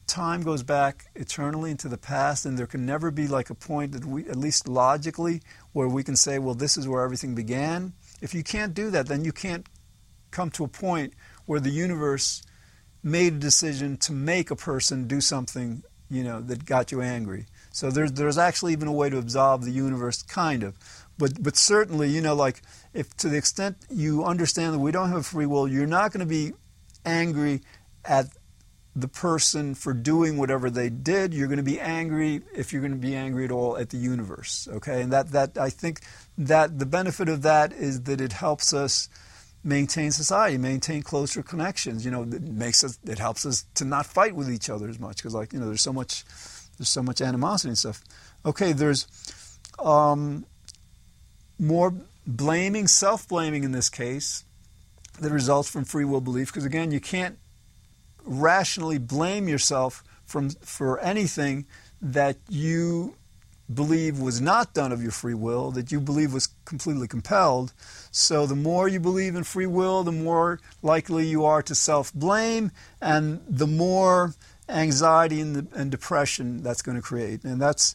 time 0.07 0.43
goes 0.43 0.63
back 0.63 1.07
eternally 1.15 1.71
into 1.71 1.89
the 1.89 1.99
past, 1.99 2.47
and 2.47 2.59
there 2.59 2.67
can 2.67 2.87
never 2.87 3.11
be 3.11 3.27
like 3.27 3.51
a 3.51 3.55
point 3.55 3.93
that 3.93 4.05
we, 4.05 4.29
at 4.29 4.37
least 4.37 4.69
logically, 4.69 5.41
where 5.73 5.89
we 5.89 6.05
can 6.05 6.17
say, 6.17 6.39
well, 6.39 6.55
this 6.55 6.77
is 6.77 6.87
where 6.87 7.03
everything 7.03 7.35
began. 7.35 7.93
If 8.21 8.35
you 8.35 8.43
can't 8.43 8.75
do 8.75 8.91
that, 8.91 9.07
then 9.09 9.25
you 9.25 9.33
can't 9.33 9.67
come 10.31 10.51
to 10.51 10.65
a 10.65 10.69
point 10.69 11.15
where 11.47 11.61
the 11.61 11.71
universe 11.71 12.43
made 13.03 13.35
a 13.35 13.39
decision 13.39 13.97
to 13.97 14.13
make 14.13 14.51
a 14.51 14.57
person 14.57 15.07
do 15.07 15.21
something, 15.21 15.83
you 16.11 16.23
know, 16.23 16.41
that 16.41 16.65
got 16.65 16.93
you 16.93 17.01
angry. 17.01 17.47
So 17.73 17.91
there's 17.91 18.13
there's 18.13 18.39
actually 18.39 18.73
even 18.73 18.89
a 18.89 18.93
way 18.93 19.11
to 19.11 19.19
absolve 19.19 19.65
the 19.65 19.71
universe, 19.71 20.23
kind 20.23 20.63
of. 20.63 20.79
But 21.19 21.43
but 21.43 21.57
certainly, 21.57 22.09
you 22.09 22.21
know, 22.21 22.35
like 22.35 22.63
if 22.95 23.15
to 23.19 23.29
the 23.29 23.37
extent 23.37 23.77
you 23.91 24.25
understand 24.25 24.75
that 24.75 24.79
we 24.79 24.93
don't 24.93 25.11
have 25.11 25.27
free 25.27 25.47
will, 25.47 25.69
you're 25.69 25.87
not 25.87 26.13
going 26.13 26.21
to 26.21 26.27
be 26.27 26.53
angry 27.07 27.63
at 28.05 28.27
the 28.95 29.09
person 29.09 29.75
for 29.75 29.93
doing 29.93 30.39
whatever 30.39 30.71
they 30.71 30.89
did. 30.89 31.35
You're 31.35 31.49
going 31.49 31.59
to 31.59 31.63
be 31.63 31.79
angry 31.79 32.41
if 32.55 32.73
you're 32.73 32.81
going 32.81 32.93
to 32.93 32.99
be 32.99 33.15
angry 33.15 33.45
at 33.45 33.53
all 33.53 33.77
at 33.77 33.91
the 33.91 33.99
universe. 33.99 34.69
Okay, 34.73 35.03
and 35.03 35.13
that 35.13 35.31
that 35.33 35.59
I 35.59 35.71
think 35.71 36.01
that 36.37 36.79
the 36.79 36.87
benefit 36.87 37.29
of 37.29 37.43
that 37.43 37.73
is 37.73 38.03
that 38.05 38.21
it 38.21 38.33
helps 38.33 38.73
us 38.73 39.09
maintain 39.67 40.13
society, 40.13 40.57
maintain 40.57 41.03
closer 41.03 41.43
connections. 41.43 42.05
You 42.05 42.11
know, 42.11 42.23
it 42.23 42.43
makes 42.43 42.85
us, 42.85 42.99
it 43.05 43.19
helps 43.19 43.45
us 43.45 43.67
to 43.75 43.85
not 43.85 44.07
fight 44.07 44.35
with 44.35 44.51
each 44.51 44.71
other 44.71 44.89
as 44.89 44.99
much 44.99 45.17
because, 45.17 45.35
like, 45.35 45.53
you 45.53 45.59
know, 45.59 45.67
there's 45.67 45.83
so 45.83 45.93
much, 45.93 46.25
there's 46.79 46.89
so 46.89 47.03
much 47.03 47.21
animosity 47.21 47.71
and 47.71 47.79
stuff. 47.79 48.03
Okay, 48.47 48.73
there's 48.73 49.07
um, 49.79 50.47
more 51.59 51.93
blaming, 52.27 52.87
self-blaming 52.87 53.65
in 53.65 53.73
this 53.73 53.91
case 53.91 54.45
that 55.21 55.31
results 55.31 55.69
from 55.71 55.85
free 55.85 56.05
will 56.05 56.21
belief 56.21 56.49
because 56.49 56.65
again 56.65 56.91
you 56.91 57.01
can't 57.01 57.39
rationally 58.25 58.99
blame 58.99 59.49
yourself 59.49 60.03
from 60.25 60.51
for 60.51 60.99
anything 61.01 61.67
that 62.01 62.37
you 62.49 63.15
believe 63.73 64.21
was 64.21 64.41
not 64.41 64.75
done 64.75 64.93
of 64.93 65.03
your 65.03 65.11
free 65.11 65.35
will 65.35 65.71
that 65.73 65.91
you 65.91 66.01
believe 66.01 66.33
was 66.33 66.49
completely 66.65 67.09
compelled. 67.09 67.73
So 68.13 68.47
the 68.47 68.55
more 68.55 68.87
you 68.87 69.01
believe 69.01 69.35
in 69.35 69.45
free 69.45 69.67
will 69.67 70.05
the 70.05 70.13
more 70.13 70.61
likely 70.83 71.27
you 71.27 71.45
are 71.45 71.63
to 71.63 71.75
self-blame 71.75 72.71
and 73.01 73.41
the 73.49 73.67
more 73.67 74.35
anxiety 74.69 75.41
and, 75.41 75.57
the, 75.57 75.79
and 75.79 75.91
depression 75.91 76.63
that's 76.63 76.83
going 76.83 76.97
to 76.97 77.03
create. 77.03 77.45
And 77.45 77.61
that's 77.61 77.95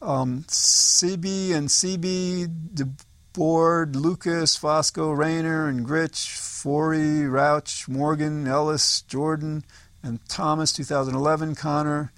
um, 0.00 0.44
CB 0.48 1.54
and 1.54 1.68
CB 1.68 2.94
Board, 3.38 3.94
Lucas, 3.94 4.56
Fosco, 4.58 5.16
Rayner, 5.16 5.68
and 5.68 5.86
Grych, 5.86 6.26
Forey, 6.36 7.24
Rauch, 7.24 7.86
Morgan, 7.86 8.48
Ellis, 8.48 9.02
Jordan, 9.02 9.64
and 10.02 10.18
Thomas, 10.28 10.72
2011, 10.72 11.54
Connor, 11.54 12.12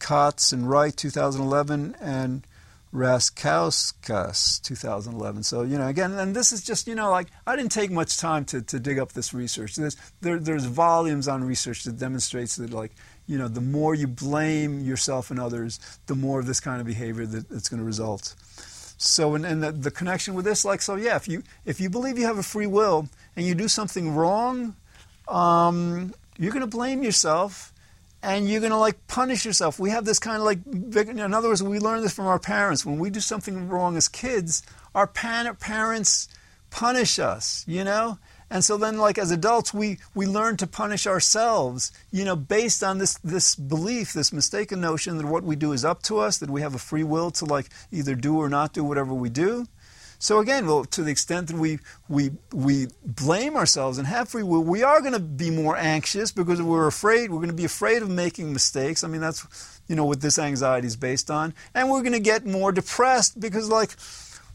Kotz 0.00 0.50
and 0.50 0.66
Wright, 0.66 0.96
2011, 0.96 1.96
and 2.00 2.46
Raskauskas, 2.90 4.62
2011. 4.62 5.42
So, 5.42 5.60
you 5.60 5.76
know, 5.76 5.88
again, 5.88 6.12
and 6.12 6.34
this 6.34 6.52
is 6.52 6.64
just, 6.64 6.88
you 6.88 6.94
know, 6.94 7.10
like, 7.10 7.28
I 7.46 7.54
didn't 7.54 7.72
take 7.72 7.90
much 7.90 8.16
time 8.16 8.46
to, 8.46 8.62
to 8.62 8.80
dig 8.80 8.98
up 8.98 9.12
this 9.12 9.34
research. 9.34 9.76
There's, 9.76 9.98
there, 10.22 10.38
there's 10.38 10.64
volumes 10.64 11.28
on 11.28 11.44
research 11.44 11.84
that 11.84 11.98
demonstrates 11.98 12.56
that, 12.56 12.72
like, 12.72 12.92
you 13.26 13.36
know, 13.36 13.48
the 13.48 13.60
more 13.60 13.94
you 13.94 14.06
blame 14.06 14.80
yourself 14.80 15.30
and 15.30 15.38
others, 15.38 15.78
the 16.06 16.14
more 16.14 16.40
of 16.40 16.46
this 16.46 16.60
kind 16.60 16.80
of 16.80 16.86
behavior 16.86 17.26
that, 17.26 17.50
that's 17.50 17.68
going 17.68 17.80
to 17.80 17.84
result. 17.84 18.34
So, 19.04 19.34
and, 19.34 19.44
and 19.44 19.62
the, 19.62 19.72
the, 19.72 19.90
connection 19.90 20.34
with 20.34 20.44
this, 20.44 20.64
like, 20.64 20.80
so 20.80 20.96
yeah, 20.96 21.16
if 21.16 21.28
you 21.28 21.42
if 21.64 21.80
you 21.80 21.90
believe 21.90 22.18
you 22.18 22.26
have 22.26 22.38
a 22.38 22.42
free 22.42 22.66
will 22.66 23.08
and 23.36 23.46
you 23.46 23.54
do 23.54 23.68
something 23.68 24.14
wrong, 24.14 24.74
um, 25.28 26.14
you're 26.38 26.52
going 26.52 26.62
to 26.62 26.66
blame 26.66 27.02
yourself, 27.02 27.72
and 28.22 28.48
you're 28.48 28.60
going 28.60 28.72
to 28.72 28.78
like 28.78 29.06
punish 29.06 29.44
yourself. 29.44 29.78
We 29.78 29.90
have 29.90 30.06
this 30.06 30.18
kind 30.18 30.38
of 30.38 30.42
like, 30.44 30.58
in 31.08 31.34
other 31.34 31.48
words, 31.48 31.62
we 31.62 31.78
learn 31.78 32.00
this 32.00 32.14
from 32.14 32.26
our 32.26 32.38
parents. 32.38 32.84
When 32.84 32.98
we 32.98 33.10
do 33.10 33.20
something 33.20 33.68
wrong 33.68 33.96
as 33.96 34.08
kids, 34.08 34.62
our 34.94 35.06
parents 35.06 36.28
punish 36.70 37.18
us, 37.18 37.64
you 37.68 37.84
know. 37.84 38.18
And 38.50 38.64
so 38.64 38.76
then, 38.76 38.98
like 38.98 39.18
as 39.18 39.30
adults, 39.30 39.72
we, 39.74 39.98
we 40.14 40.26
learn 40.26 40.56
to 40.58 40.66
punish 40.66 41.06
ourselves, 41.06 41.92
you 42.10 42.24
know, 42.24 42.36
based 42.36 42.84
on 42.84 42.98
this, 42.98 43.18
this 43.24 43.54
belief, 43.54 44.12
this 44.12 44.32
mistaken 44.32 44.80
notion 44.80 45.18
that 45.18 45.26
what 45.26 45.44
we 45.44 45.56
do 45.56 45.72
is 45.72 45.84
up 45.84 46.02
to 46.04 46.18
us, 46.18 46.38
that 46.38 46.50
we 46.50 46.60
have 46.60 46.74
a 46.74 46.78
free 46.78 47.04
will 47.04 47.30
to 47.32 47.44
like 47.44 47.66
either 47.90 48.14
do 48.14 48.36
or 48.38 48.48
not 48.48 48.72
do 48.72 48.84
whatever 48.84 49.14
we 49.14 49.30
do. 49.30 49.66
So 50.18 50.38
again, 50.38 50.66
well, 50.66 50.84
to 50.86 51.02
the 51.02 51.10
extent 51.10 51.48
that 51.48 51.56
we, 51.56 51.80
we, 52.08 52.30
we 52.52 52.86
blame 53.04 53.56
ourselves 53.56 53.98
and 53.98 54.06
have 54.06 54.28
free 54.28 54.42
will, 54.42 54.62
we 54.62 54.82
are 54.82 55.00
going 55.00 55.12
to 55.12 55.20
be 55.20 55.50
more 55.50 55.76
anxious 55.76 56.32
because 56.32 56.62
we're 56.62 56.86
afraid. 56.86 57.30
We're 57.30 57.38
going 57.38 57.48
to 57.48 57.54
be 57.54 57.66
afraid 57.66 58.00
of 58.00 58.08
making 58.08 58.52
mistakes. 58.52 59.04
I 59.04 59.08
mean, 59.08 59.20
that's, 59.20 59.80
you 59.86 59.96
know, 59.96 60.06
what 60.06 60.22
this 60.22 60.38
anxiety 60.38 60.86
is 60.86 60.96
based 60.96 61.30
on. 61.30 61.52
And 61.74 61.90
we're 61.90 62.00
going 62.00 62.12
to 62.12 62.20
get 62.20 62.46
more 62.46 62.72
depressed 62.72 63.38
because, 63.38 63.68
like, 63.68 63.96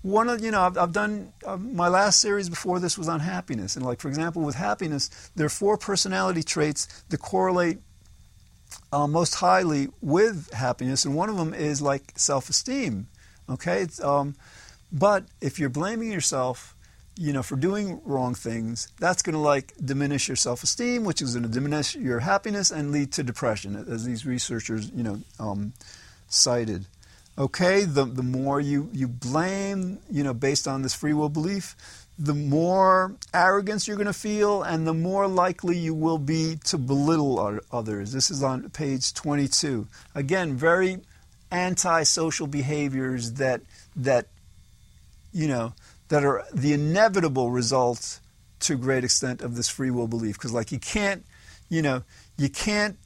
one 0.02 0.30
of 0.30 0.44
you 0.44 0.52
know 0.52 0.62
I've, 0.62 0.78
I've 0.78 0.94
done 0.94 1.34
uh, 1.46 1.58
my 1.58 1.88
last 1.88 2.22
series 2.22 2.50
before 2.50 2.80
this 2.80 2.98
was 2.98 3.10
on 3.10 3.20
happiness. 3.20 3.76
And 3.76 3.86
like 3.86 4.00
for 4.00 4.08
example 4.08 4.42
with 4.42 4.56
happiness 4.56 5.32
there 5.36 5.46
are 5.46 5.50
four 5.50 5.78
personality 5.78 6.44
traits 6.44 7.04
that 7.10 7.18
correlate 7.18 7.80
uh, 8.92 9.08
most 9.08 9.36
highly 9.36 9.90
with 10.02 10.52
happiness. 10.54 11.06
And 11.06 11.16
one 11.16 11.30
of 11.30 11.38
them 11.38 11.54
is 11.54 11.82
like 11.82 12.14
self-esteem. 12.16 13.08
Okay? 13.50 13.88
Um, 14.04 14.36
but 14.92 15.26
if 15.42 15.60
you're 15.60 15.70
blaming 15.70 16.12
yourself 16.12 16.76
you 17.20 17.34
know 17.34 17.44
for 17.44 17.58
doing 17.58 18.00
wrong 18.06 18.34
things 18.34 18.88
that's 18.98 19.22
going 19.22 19.34
to 19.34 19.40
like 19.40 19.74
diminish 19.84 20.30
your 20.30 20.38
self-esteem 20.38 21.04
which 21.04 21.22
is 21.22 21.34
going 21.34 21.44
to 21.44 21.50
diminish 21.50 21.94
your 21.96 22.20
happiness 22.20 22.72
and 22.72 22.92
lead 22.92 23.12
to 23.12 23.24
depression 23.24 23.76
as 23.90 24.06
these 24.06 24.26
researchers 24.26 24.90
you 24.92 25.04
know 25.04 25.20
um, 25.38 25.74
cited 26.28 26.86
okay, 27.38 27.86
the, 27.86 28.06
the 28.06 28.24
more 28.24 28.60
you, 28.60 28.90
you 28.94 29.08
blame, 29.08 30.00
you 30.12 30.24
know, 30.24 30.34
based 30.34 30.68
on 30.68 30.82
this 30.82 30.94
free 30.94 31.14
will 31.14 31.30
belief, 31.30 31.76
the 32.18 32.34
more 32.34 33.16
arrogance 33.34 33.88
you're 33.88 33.96
going 33.96 34.06
to 34.06 34.14
feel 34.14 34.62
and 34.62 34.86
the 34.86 34.94
more 34.94 35.26
likely 35.28 35.78
you 35.78 35.94
will 35.94 36.18
be 36.18 36.58
to 36.66 36.78
belittle 36.78 37.60
others. 37.72 38.12
This 38.12 38.30
is 38.30 38.44
on 38.44 38.70
page 38.72 39.14
22. 39.14 39.88
Again, 40.16 40.58
very 40.58 41.00
antisocial 41.50 42.46
behaviors 42.46 43.34
that, 43.34 43.62
that, 43.96 44.28
you 45.32 45.48
know, 45.48 45.74
that 46.10 46.26
are 46.26 46.44
the 46.54 46.74
inevitable 46.74 47.52
result 47.52 48.20
to 48.62 48.74
a 48.74 48.78
great 48.78 49.06
extent 49.06 49.42
of 49.42 49.56
this 49.56 49.70
free 49.70 49.92
will 49.92 50.08
belief. 50.08 50.36
Because, 50.36 50.52
like, 50.52 50.74
you 50.74 50.80
can't, 50.80 51.26
you 51.70 51.82
know, 51.82 52.04
you 52.38 52.50
can't 52.50 52.98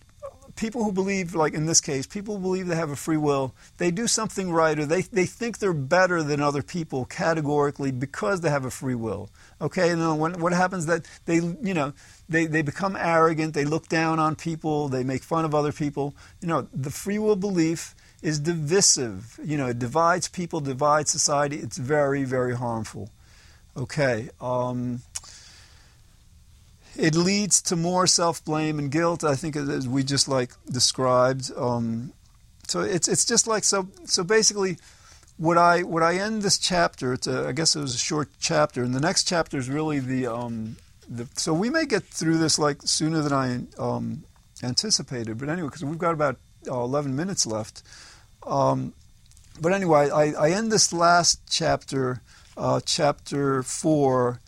people 0.55 0.83
who 0.83 0.91
believe, 0.91 1.35
like 1.35 1.53
in 1.53 1.65
this 1.65 1.81
case, 1.81 2.05
people 2.05 2.35
who 2.35 2.41
believe 2.41 2.67
they 2.67 2.75
have 2.75 2.91
a 2.91 2.95
free 2.95 3.17
will, 3.17 3.53
they 3.77 3.91
do 3.91 4.07
something 4.07 4.51
right 4.51 4.77
or 4.77 4.85
they, 4.85 5.01
they 5.01 5.25
think 5.25 5.57
they're 5.57 5.73
better 5.73 6.21
than 6.21 6.41
other 6.41 6.61
people 6.61 7.05
categorically 7.05 7.91
because 7.91 8.41
they 8.41 8.49
have 8.49 8.65
a 8.65 8.71
free 8.71 8.95
will. 8.95 9.29
Okay, 9.61 9.89
and 9.89 10.01
then 10.01 10.17
when, 10.17 10.39
what 10.39 10.53
happens 10.53 10.85
that 10.85 11.05
they, 11.25 11.35
you 11.35 11.73
know, 11.73 11.93
they, 12.29 12.45
they 12.45 12.61
become 12.61 12.95
arrogant, 12.95 13.53
they 13.53 13.65
look 13.65 13.87
down 13.87 14.19
on 14.19 14.35
people, 14.35 14.89
they 14.89 15.03
make 15.03 15.23
fun 15.23 15.45
of 15.45 15.55
other 15.55 15.71
people. 15.71 16.15
You 16.41 16.47
know, 16.47 16.67
the 16.73 16.91
free 16.91 17.19
will 17.19 17.35
belief 17.35 17.95
is 18.21 18.39
divisive. 18.39 19.39
You 19.43 19.57
know, 19.57 19.67
it 19.67 19.79
divides 19.79 20.27
people, 20.27 20.61
divides 20.61 21.11
society. 21.11 21.57
It's 21.57 21.77
very, 21.77 22.23
very 22.23 22.55
harmful. 22.55 23.09
Okay. 23.75 24.29
Um, 24.39 25.01
it 26.95 27.15
leads 27.15 27.61
to 27.63 27.75
more 27.75 28.07
self-blame 28.07 28.79
and 28.79 28.91
guilt. 28.91 29.23
I 29.23 29.35
think 29.35 29.55
as 29.55 29.87
we 29.87 30.03
just 30.03 30.27
like 30.27 30.51
described. 30.69 31.51
Um, 31.55 32.13
so 32.67 32.81
it's 32.81 33.07
it's 33.07 33.25
just 33.25 33.47
like 33.47 33.63
so. 33.63 33.87
So 34.05 34.23
basically, 34.23 34.77
what 35.37 35.57
I 35.57 35.83
what 35.83 36.03
I 36.03 36.15
end 36.15 36.41
this 36.41 36.57
chapter. 36.57 37.13
It's 37.13 37.27
a, 37.27 37.47
I 37.47 37.51
guess 37.51 37.75
it 37.75 37.81
was 37.81 37.95
a 37.95 37.99
short 37.99 38.29
chapter, 38.39 38.83
and 38.83 38.93
the 38.93 38.99
next 38.99 39.27
chapter 39.27 39.57
is 39.57 39.69
really 39.69 39.99
the 39.99 40.27
um, 40.27 40.77
the. 41.09 41.27
So 41.35 41.53
we 41.53 41.69
may 41.69 41.85
get 41.85 42.03
through 42.03 42.37
this 42.37 42.57
like 42.57 42.81
sooner 42.83 43.21
than 43.21 43.33
I 43.33 43.81
um, 43.81 44.23
anticipated. 44.63 45.37
But 45.37 45.49
anyway, 45.49 45.67
because 45.67 45.83
we've 45.83 45.97
got 45.97 46.13
about 46.13 46.37
uh, 46.69 46.79
11 46.79 47.15
minutes 47.15 47.45
left. 47.45 47.83
Um, 48.45 48.93
but 49.59 49.73
anyway, 49.73 50.09
I, 50.09 50.31
I 50.31 50.49
end 50.51 50.71
this 50.71 50.91
last 50.91 51.41
chapter, 51.49 52.21
uh, 52.57 52.79
chapter 52.85 53.63
four 53.63 54.39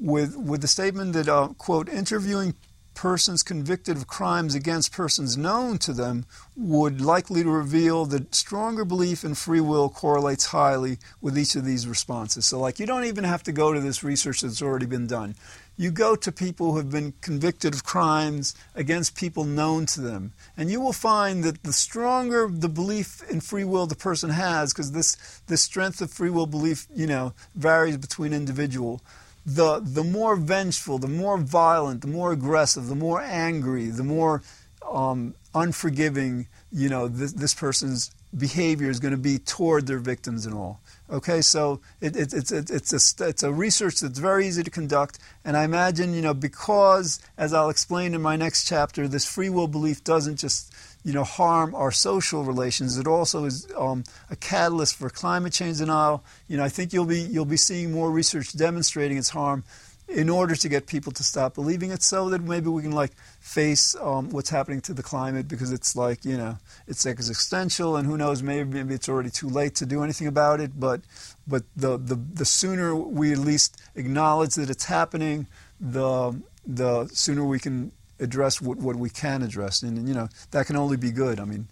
with 0.00 0.36
with 0.36 0.62
the 0.62 0.68
statement 0.68 1.12
that 1.12 1.28
uh, 1.28 1.48
quote 1.58 1.88
interviewing 1.88 2.54
persons 2.94 3.42
convicted 3.42 3.96
of 3.96 4.06
crimes 4.06 4.54
against 4.54 4.92
persons 4.92 5.34
known 5.34 5.78
to 5.78 5.92
them 5.92 6.26
would 6.54 7.00
likely 7.00 7.42
to 7.42 7.50
reveal 7.50 8.04
that 8.04 8.34
stronger 8.34 8.84
belief 8.84 9.24
in 9.24 9.34
free 9.34 9.60
will 9.60 9.88
correlates 9.88 10.46
highly 10.46 10.98
with 11.20 11.38
each 11.38 11.54
of 11.56 11.64
these 11.64 11.88
responses. 11.88 12.44
So, 12.44 12.60
like, 12.60 12.78
you 12.78 12.84
don't 12.84 13.04
even 13.04 13.24
have 13.24 13.42
to 13.44 13.52
go 13.52 13.72
to 13.72 13.80
this 13.80 14.02
research 14.02 14.42
that's 14.42 14.60
already 14.60 14.84
been 14.84 15.06
done. 15.06 15.34
You 15.78 15.90
go 15.90 16.14
to 16.14 16.30
people 16.30 16.72
who 16.72 16.76
have 16.76 16.90
been 16.90 17.14
convicted 17.22 17.72
of 17.72 17.84
crimes 17.84 18.54
against 18.74 19.14
people 19.16 19.44
known 19.44 19.86
to 19.86 20.02
them, 20.02 20.34
and 20.54 20.70
you 20.70 20.78
will 20.78 20.92
find 20.92 21.42
that 21.44 21.62
the 21.62 21.72
stronger 21.72 22.50
the 22.52 22.68
belief 22.68 23.22
in 23.30 23.40
free 23.40 23.64
will 23.64 23.86
the 23.86 23.94
person 23.94 24.28
has, 24.28 24.74
because 24.74 24.92
this, 24.92 25.40
this 25.46 25.62
strength 25.62 26.02
of 26.02 26.12
free 26.12 26.28
will 26.28 26.46
belief, 26.46 26.86
you 26.94 27.06
know, 27.06 27.32
varies 27.54 27.96
between 27.96 28.34
individual 28.34 29.00
the, 29.46 29.80
the 29.82 30.04
more 30.04 30.36
vengeful, 30.36 30.98
the 30.98 31.08
more 31.08 31.38
violent, 31.38 32.02
the 32.02 32.08
more 32.08 32.32
aggressive, 32.32 32.86
the 32.86 32.94
more 32.94 33.20
angry, 33.20 33.86
the 33.86 34.04
more 34.04 34.42
um, 34.88 35.34
unforgiving, 35.54 36.46
you 36.72 36.88
know, 36.88 37.08
this, 37.08 37.32
this, 37.32 37.54
person's 37.54 38.10
behavior 38.36 38.88
is 38.88 39.00
going 39.00 39.12
to 39.12 39.18
be 39.18 39.38
toward 39.38 39.86
their 39.86 39.98
victims 39.98 40.46
and 40.46 40.54
all. 40.54 40.80
Okay, 41.10 41.40
so 41.40 41.80
it, 42.00 42.16
it, 42.16 42.32
it's, 42.32 42.52
it, 42.52 42.70
it's, 42.70 42.92
a, 42.92 43.28
it's 43.28 43.42
a 43.42 43.52
research 43.52 44.00
that's 44.00 44.18
very 44.18 44.46
easy 44.46 44.62
to 44.62 44.70
conduct, 44.70 45.18
and 45.44 45.56
I 45.56 45.64
imagine, 45.64 46.14
you 46.14 46.22
know, 46.22 46.34
because, 46.34 47.20
as 47.36 47.52
I'll 47.52 47.70
explain 47.70 48.14
in 48.14 48.22
my 48.22 48.36
next 48.36 48.68
chapter, 48.68 49.08
this 49.08 49.26
free 49.26 49.48
will 49.48 49.68
belief 49.68 50.04
doesn't 50.04 50.36
just 50.36 50.72
you 51.02 51.12
know, 51.12 51.24
harm 51.24 51.74
our 51.74 51.90
social 51.90 52.44
relations. 52.44 52.98
It 52.98 53.06
also 53.06 53.44
is 53.44 53.66
um, 53.76 54.04
a 54.28 54.36
catalyst 54.36 54.96
for 54.96 55.08
climate 55.08 55.52
change 55.52 55.78
denial. 55.78 56.24
You 56.48 56.58
know, 56.58 56.64
I 56.64 56.68
think 56.68 56.92
you'll 56.92 57.06
be 57.06 57.20
you'll 57.20 57.44
be 57.44 57.56
seeing 57.56 57.92
more 57.92 58.10
research 58.10 58.52
demonstrating 58.52 59.16
its 59.16 59.30
harm 59.30 59.64
in 60.08 60.28
order 60.28 60.56
to 60.56 60.68
get 60.68 60.88
people 60.88 61.12
to 61.12 61.22
stop 61.22 61.54
believing 61.54 61.92
it, 61.92 62.02
so 62.02 62.28
that 62.30 62.42
maybe 62.42 62.68
we 62.68 62.82
can 62.82 62.90
like 62.90 63.12
face 63.38 63.94
um, 64.00 64.28
what's 64.30 64.50
happening 64.50 64.80
to 64.80 64.92
the 64.92 65.04
climate 65.04 65.46
because 65.46 65.72
it's 65.72 65.94
like 65.94 66.24
you 66.24 66.36
know 66.36 66.58
it's 66.86 67.06
existential, 67.06 67.96
and 67.96 68.06
who 68.06 68.16
knows, 68.16 68.42
maybe 68.42 68.68
maybe 68.68 68.94
it's 68.94 69.08
already 69.08 69.30
too 69.30 69.48
late 69.48 69.74
to 69.76 69.86
do 69.86 70.02
anything 70.02 70.26
about 70.26 70.60
it. 70.60 70.78
But 70.78 71.00
but 71.46 71.62
the 71.76 71.96
the, 71.96 72.16
the 72.16 72.44
sooner 72.44 72.94
we 72.94 73.32
at 73.32 73.38
least 73.38 73.80
acknowledge 73.94 74.56
that 74.56 74.68
it's 74.68 74.84
happening, 74.84 75.46
the 75.80 76.38
the 76.66 77.08
sooner 77.08 77.44
we 77.44 77.58
can 77.58 77.92
address 78.20 78.60
what, 78.60 78.78
what 78.78 78.96
we 78.96 79.10
can 79.10 79.42
address. 79.42 79.82
And, 79.82 80.08
you 80.08 80.14
know, 80.14 80.28
that 80.50 80.66
can 80.66 80.76
only 80.76 80.96
be 80.96 81.10
good. 81.10 81.40
I 81.40 81.44
mean, 81.44 81.68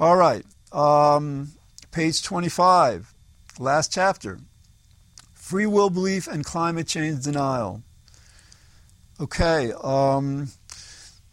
all 0.00 0.16
right. 0.16 0.44
Um, 0.72 1.52
page 1.90 2.22
25, 2.22 3.12
last 3.58 3.92
chapter 3.92 4.38
free 5.34 5.66
will 5.66 5.90
belief 5.90 6.28
and 6.28 6.44
climate 6.44 6.86
change 6.86 7.24
denial. 7.24 7.82
Okay. 9.20 9.72
Um, 9.82 10.48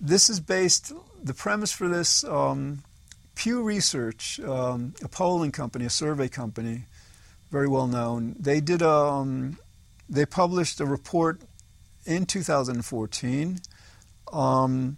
this 0.01 0.29
is 0.29 0.39
based, 0.39 0.91
the 1.23 1.33
premise 1.33 1.71
for 1.71 1.87
this, 1.87 2.23
um, 2.23 2.83
Pew 3.35 3.61
Research, 3.63 4.39
um, 4.41 4.93
a 5.01 5.07
polling 5.07 5.51
company, 5.51 5.85
a 5.85 5.89
survey 5.89 6.27
company, 6.27 6.85
very 7.51 7.67
well 7.67 7.87
known, 7.87 8.35
they 8.37 8.59
did 8.59 8.81
a, 8.81 8.89
um, 8.89 9.57
they 10.09 10.25
published 10.25 10.81
a 10.81 10.85
report 10.85 11.41
in 12.05 12.25
2014 12.25 13.59
um, 14.31 14.97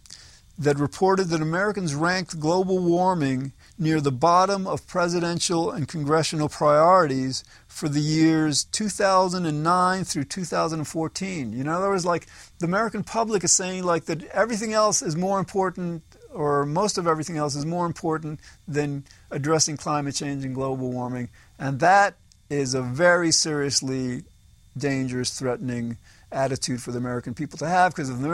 that 0.57 0.77
reported 0.77 1.25
that 1.29 1.41
Americans 1.41 1.95
ranked 1.95 2.39
global 2.39 2.79
warming 2.79 3.51
near 3.79 3.99
the 3.99 4.11
bottom 4.11 4.67
of 4.67 4.85
presidential 4.85 5.71
and 5.71 5.87
congressional 5.87 6.47
priorities 6.47 7.43
for 7.67 7.89
the 7.89 7.99
years 7.99 8.65
2009 8.65 10.03
through 10.03 10.23
2014. 10.23 11.53
You 11.53 11.63
know, 11.63 11.71
in 11.71 11.75
other 11.75 11.89
words, 11.89 12.05
like 12.05 12.27
the 12.59 12.65
American 12.65 13.03
public 13.03 13.43
is 13.43 13.51
saying 13.51 13.83
like 13.83 14.05
that 14.05 14.23
everything 14.25 14.73
else 14.73 15.01
is 15.01 15.15
more 15.15 15.39
important 15.39 16.03
or 16.31 16.65
most 16.65 16.97
of 16.97 17.07
everything 17.07 17.37
else 17.37 17.55
is 17.55 17.65
more 17.65 17.85
important 17.85 18.39
than 18.67 19.03
addressing 19.31 19.77
climate 19.77 20.15
change 20.15 20.45
and 20.45 20.55
global 20.55 20.91
warming. 20.91 21.29
And 21.57 21.79
that 21.79 22.15
is 22.49 22.73
a 22.73 22.81
very 22.81 23.31
seriously 23.31 24.23
dangerous, 24.77 25.37
threatening 25.37 25.97
attitude 26.31 26.81
for 26.81 26.91
the 26.91 26.97
American 26.97 27.33
people 27.33 27.57
to 27.59 27.67
have 27.67 27.93
because 27.93 28.09
if 28.09 28.19
the 28.19 28.25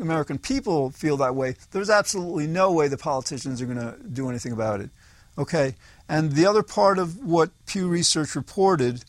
American 0.00 0.38
people 0.38 0.90
feel 0.90 1.16
that 1.18 1.34
way, 1.34 1.56
there's 1.70 1.90
absolutely 1.90 2.46
no 2.46 2.72
way 2.72 2.88
the 2.88 2.96
politicians 2.96 3.62
are 3.62 3.66
going 3.66 3.78
to 3.78 3.96
do 4.12 4.28
anything 4.28 4.52
about 4.52 4.80
it. 4.80 4.90
Okay, 5.36 5.74
and 6.08 6.32
the 6.32 6.46
other 6.46 6.62
part 6.62 6.98
of 6.98 7.24
what 7.24 7.50
Pew 7.66 7.88
Research 7.88 8.36
reported 8.36 9.04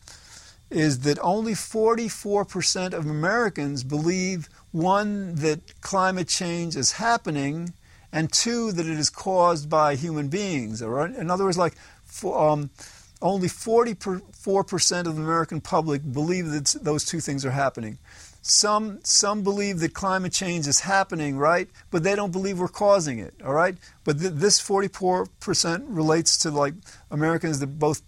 is 0.70 1.00
that 1.00 1.18
only 1.20 1.52
44% 1.52 2.92
of 2.92 3.06
Americans 3.06 3.84
believe 3.84 4.48
one, 4.72 5.36
that 5.36 5.80
climate 5.80 6.28
change 6.28 6.76
is 6.76 6.92
happening, 6.92 7.72
and 8.12 8.32
two, 8.32 8.72
that 8.72 8.86
it 8.86 8.98
is 8.98 9.08
caused 9.08 9.70
by 9.70 9.94
human 9.94 10.28
beings. 10.28 10.82
Right? 10.82 11.14
In 11.14 11.30
other 11.30 11.44
words, 11.44 11.58
like, 11.58 11.74
um, 12.24 12.70
only 13.22 13.48
44% 13.48 15.06
of 15.06 15.16
the 15.16 15.22
American 15.22 15.60
public 15.60 16.02
believe 16.12 16.50
that 16.50 16.76
those 16.82 17.04
two 17.04 17.20
things 17.20 17.44
are 17.44 17.50
happening. 17.50 17.98
Some, 18.48 19.00
some 19.02 19.42
believe 19.42 19.80
that 19.80 19.92
climate 19.92 20.32
change 20.32 20.68
is 20.68 20.78
happening, 20.78 21.36
right? 21.36 21.68
But 21.90 22.04
they 22.04 22.14
don't 22.14 22.30
believe 22.30 22.60
we're 22.60 22.68
causing 22.68 23.18
it, 23.18 23.34
all 23.44 23.52
right? 23.52 23.76
But 24.04 24.20
th- 24.20 24.34
this 24.34 24.60
44% 24.60 25.84
relates 25.88 26.38
to 26.38 26.52
like 26.52 26.74
Americans 27.10 27.58
that 27.58 27.78
both 27.78 28.02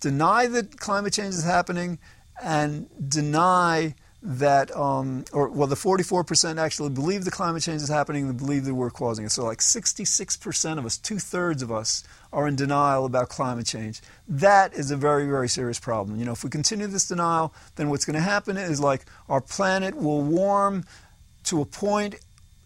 deny 0.00 0.46
that 0.48 0.78
climate 0.78 1.14
change 1.14 1.32
is 1.32 1.44
happening 1.44 1.98
and 2.42 2.90
deny 3.08 3.94
that, 4.26 4.74
um, 4.74 5.26
or 5.34 5.50
well, 5.50 5.68
the 5.68 5.74
44% 5.74 6.58
actually 6.58 6.88
believe 6.88 7.26
the 7.26 7.30
climate 7.30 7.62
change 7.62 7.82
is 7.82 7.90
happening 7.90 8.26
and 8.26 8.38
believe 8.38 8.64
that 8.64 8.74
we're 8.74 8.90
causing 8.90 9.26
it. 9.26 9.30
So, 9.30 9.44
like 9.44 9.58
66% 9.58 10.78
of 10.78 10.86
us, 10.86 10.96
two 10.96 11.18
thirds 11.18 11.62
of 11.62 11.70
us, 11.70 12.02
are 12.32 12.48
in 12.48 12.56
denial 12.56 13.04
about 13.04 13.28
climate 13.28 13.66
change. 13.66 14.00
That 14.26 14.72
is 14.72 14.90
a 14.90 14.96
very, 14.96 15.26
very 15.26 15.48
serious 15.48 15.78
problem. 15.78 16.18
You 16.18 16.24
know, 16.24 16.32
if 16.32 16.42
we 16.42 16.48
continue 16.48 16.86
this 16.86 17.06
denial, 17.06 17.54
then 17.76 17.90
what's 17.90 18.06
going 18.06 18.14
to 18.14 18.22
happen 18.22 18.56
is 18.56 18.80
like 18.80 19.04
our 19.28 19.42
planet 19.42 19.94
will 19.94 20.22
warm 20.22 20.84
to 21.44 21.60
a 21.60 21.66
point 21.66 22.16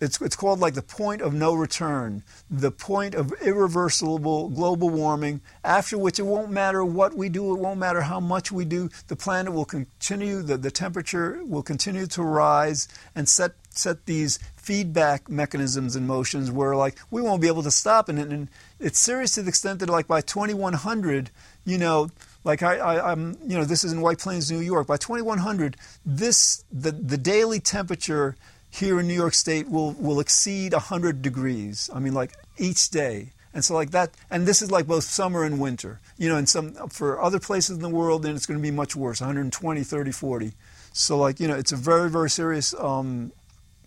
it's, 0.00 0.20
it's 0.20 0.36
called 0.36 0.60
like 0.60 0.74
the 0.74 0.82
point 0.82 1.22
of 1.22 1.34
no 1.34 1.54
return, 1.54 2.22
the 2.50 2.70
point 2.70 3.14
of 3.14 3.32
irreversible 3.42 4.48
global 4.48 4.90
warming, 4.90 5.40
after 5.64 5.98
which 5.98 6.18
it 6.18 6.22
won't 6.22 6.50
matter 6.50 6.84
what 6.84 7.14
we 7.16 7.28
do, 7.28 7.54
it 7.54 7.58
won't 7.58 7.80
matter 7.80 8.02
how 8.02 8.20
much 8.20 8.52
we 8.52 8.64
do, 8.64 8.88
the 9.08 9.16
planet 9.16 9.52
will 9.52 9.64
continue, 9.64 10.42
the, 10.42 10.56
the 10.56 10.70
temperature 10.70 11.42
will 11.44 11.62
continue 11.62 12.06
to 12.06 12.22
rise 12.22 12.88
and 13.14 13.28
set, 13.28 13.52
set 13.70 14.06
these 14.06 14.38
feedback 14.56 15.28
mechanisms 15.28 15.96
in 15.96 16.06
motions 16.06 16.50
where 16.50 16.76
like 16.76 16.98
we 17.10 17.22
won't 17.22 17.40
be 17.40 17.48
able 17.48 17.62
to 17.62 17.70
stop. 17.70 18.08
And, 18.08 18.18
and 18.18 18.48
it's 18.78 18.98
serious 18.98 19.34
to 19.34 19.42
the 19.42 19.48
extent 19.48 19.80
that 19.80 19.88
like 19.88 20.06
by 20.06 20.20
2100, 20.20 21.30
you 21.64 21.78
know, 21.78 22.10
like 22.44 22.62
I, 22.62 22.76
I, 22.76 23.12
am 23.12 23.36
you 23.46 23.56
know, 23.58 23.64
this 23.64 23.82
is 23.82 23.92
in 23.92 24.00
White 24.00 24.18
Plains, 24.18 24.50
New 24.50 24.60
York. 24.60 24.86
By 24.86 24.96
2100, 24.96 25.76
this 26.06 26.64
the 26.70 26.92
the 26.92 27.18
daily 27.18 27.60
temperature 27.60 28.36
here 28.70 29.00
in 29.00 29.08
New 29.08 29.14
York 29.14 29.34
State 29.34 29.68
will, 29.68 29.92
will 29.92 30.20
exceed 30.20 30.72
100 30.72 31.22
degrees. 31.22 31.90
I 31.94 32.00
mean, 32.00 32.14
like 32.14 32.32
each 32.58 32.90
day. 32.90 33.32
And 33.54 33.64
so, 33.64 33.74
like 33.74 33.90
that, 33.90 34.10
and 34.30 34.46
this 34.46 34.60
is 34.60 34.70
like 34.70 34.86
both 34.86 35.04
summer 35.04 35.42
and 35.42 35.58
winter. 35.58 36.00
You 36.16 36.28
know, 36.28 36.36
and 36.36 36.48
some, 36.48 36.74
for 36.90 37.20
other 37.20 37.40
places 37.40 37.76
in 37.76 37.82
the 37.82 37.88
world, 37.88 38.22
then 38.22 38.36
it's 38.36 38.46
going 38.46 38.58
to 38.58 38.62
be 38.62 38.70
much 38.70 38.94
worse 38.94 39.20
120, 39.20 39.82
30, 39.82 40.12
40. 40.12 40.52
So, 40.92 41.18
like, 41.18 41.40
you 41.40 41.48
know, 41.48 41.54
it's 41.54 41.72
a 41.72 41.76
very, 41.76 42.10
very 42.10 42.30
serious 42.30 42.74
um, 42.74 43.32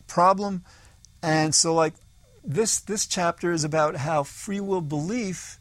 problem. 0.08 0.64
And 1.22 1.54
so, 1.54 1.74
like, 1.74 1.94
this 2.44 2.80
this 2.80 3.06
chapter 3.06 3.52
is 3.52 3.64
about 3.64 3.98
how 3.98 4.24
free 4.24 4.60
will 4.60 4.82
belief 4.82 5.60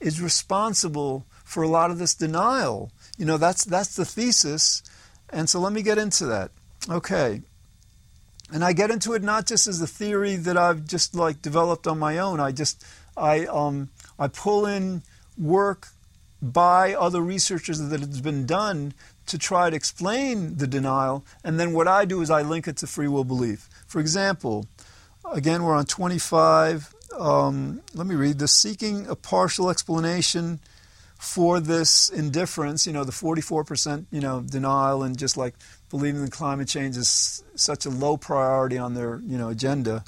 is 0.00 0.20
responsible 0.20 1.26
for 1.44 1.62
a 1.62 1.68
lot 1.68 1.90
of 1.90 1.98
this 1.98 2.14
denial. 2.14 2.90
You 3.16 3.26
know, 3.26 3.38
that's 3.38 3.64
that's 3.64 3.94
the 3.96 4.04
thesis. 4.04 4.82
And 5.30 5.48
so 5.48 5.60
let 5.60 5.72
me 5.72 5.82
get 5.82 5.98
into 5.98 6.26
that. 6.26 6.50
Okay. 6.88 7.42
And 8.52 8.64
I 8.64 8.72
get 8.72 8.90
into 8.90 9.14
it 9.14 9.22
not 9.22 9.46
just 9.46 9.66
as 9.66 9.80
a 9.82 9.86
theory 9.86 10.36
that 10.36 10.56
I've 10.56 10.86
just 10.86 11.14
like 11.14 11.42
developed 11.42 11.86
on 11.86 11.98
my 11.98 12.18
own. 12.18 12.38
I 12.38 12.52
just 12.52 12.84
I 13.16 13.46
um 13.46 13.90
I 14.18 14.28
pull 14.28 14.66
in 14.66 15.02
work 15.36 15.88
by 16.40 16.94
other 16.94 17.20
researchers 17.20 17.80
that 17.80 18.00
has 18.00 18.20
been 18.20 18.46
done 18.46 18.94
to 19.26 19.38
try 19.38 19.70
to 19.70 19.74
explain 19.74 20.56
the 20.56 20.66
denial, 20.66 21.24
and 21.42 21.58
then 21.58 21.72
what 21.72 21.88
I 21.88 22.04
do 22.04 22.20
is 22.20 22.30
I 22.30 22.42
link 22.42 22.68
it 22.68 22.76
to 22.78 22.86
free 22.86 23.08
will 23.08 23.24
belief. 23.24 23.68
For 23.86 24.00
example, 24.00 24.66
again, 25.32 25.64
we're 25.64 25.74
on 25.74 25.86
25. 25.86 26.94
Um, 27.18 27.80
let 27.94 28.06
me 28.06 28.14
read 28.14 28.38
this. 28.38 28.52
Seeking 28.52 29.06
a 29.08 29.16
partial 29.16 29.70
explanation 29.70 30.60
for 31.18 31.60
this 31.60 32.08
indifference, 32.08 32.86
you 32.86 32.92
know, 32.92 33.04
the 33.04 33.12
44%, 33.12 34.06
you 34.10 34.20
know, 34.20 34.40
denial 34.40 35.02
and 35.02 35.18
just 35.18 35.36
like 35.36 35.54
believing 35.90 36.24
that 36.24 36.32
climate 36.32 36.68
change 36.68 36.96
is 36.96 37.42
such 37.54 37.86
a 37.86 37.90
low 37.90 38.16
priority 38.16 38.78
on 38.78 38.94
their, 38.94 39.20
you 39.24 39.38
know, 39.38 39.48
agenda. 39.48 40.04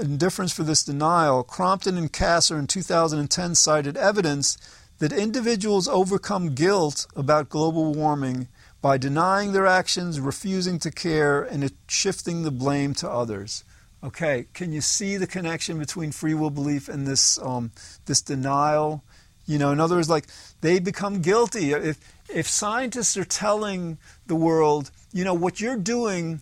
Indifference 0.00 0.52
for 0.52 0.64
this 0.64 0.82
denial, 0.82 1.42
Crompton 1.42 1.98
and 1.98 2.12
Kasser 2.12 2.58
in 2.58 2.66
2010 2.66 3.54
cited 3.54 3.96
evidence 3.96 4.56
that 4.98 5.12
individuals 5.12 5.86
overcome 5.88 6.54
guilt 6.54 7.06
about 7.14 7.48
global 7.48 7.92
warming 7.92 8.48
by 8.80 8.98
denying 8.98 9.52
their 9.52 9.66
actions, 9.66 10.18
refusing 10.18 10.78
to 10.80 10.90
care, 10.90 11.42
and 11.42 11.70
shifting 11.86 12.42
the 12.42 12.50
blame 12.50 12.94
to 12.94 13.08
others. 13.08 13.64
Okay, 14.04 14.46
can 14.52 14.72
you 14.72 14.80
see 14.80 15.16
the 15.16 15.28
connection 15.28 15.78
between 15.78 16.10
free 16.10 16.34
will 16.34 16.50
belief 16.50 16.88
and 16.88 17.06
this 17.06 17.38
um, 17.38 17.70
this 18.06 18.20
denial? 18.20 19.04
You 19.46 19.58
know, 19.58 19.72
in 19.72 19.80
other 19.80 19.96
words, 19.96 20.08
like 20.08 20.26
they 20.60 20.78
become 20.78 21.20
guilty. 21.20 21.72
If 21.72 21.98
if 22.28 22.48
scientists 22.48 23.16
are 23.16 23.24
telling 23.24 23.98
the 24.26 24.36
world, 24.36 24.90
you 25.12 25.24
know, 25.24 25.34
what 25.34 25.60
you're 25.60 25.76
doing 25.76 26.40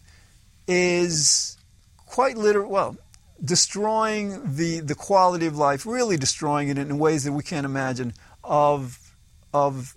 is 0.69 1.57
quite 1.97 2.37
literal, 2.37 2.71
well, 2.71 2.97
destroying 3.43 4.55
the 4.57 4.81
the 4.81 4.95
quality 4.95 5.47
of 5.47 5.57
life, 5.57 5.87
really 5.87 6.17
destroying 6.17 6.69
it 6.69 6.79
in 6.79 6.99
ways 6.99 7.25
that 7.25 7.33
we 7.33 7.43
can't 7.43 7.65
imagine 7.65 8.13
of 8.45 8.99
of 9.53 9.97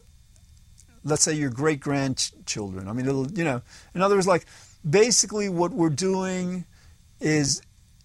let's 1.03 1.23
say 1.23 1.33
your 1.33 1.49
great 1.49 1.79
grandchildren. 1.79 2.87
I 2.87 2.93
mean, 2.93 3.05
you 3.35 3.43
know, 3.43 3.61
in 3.93 4.01
other 4.01 4.15
words, 4.15 4.27
like 4.27 4.45
basically 4.89 5.49
what 5.49 5.71
we're 5.71 5.89
doing 5.89 6.65
is 7.19 7.61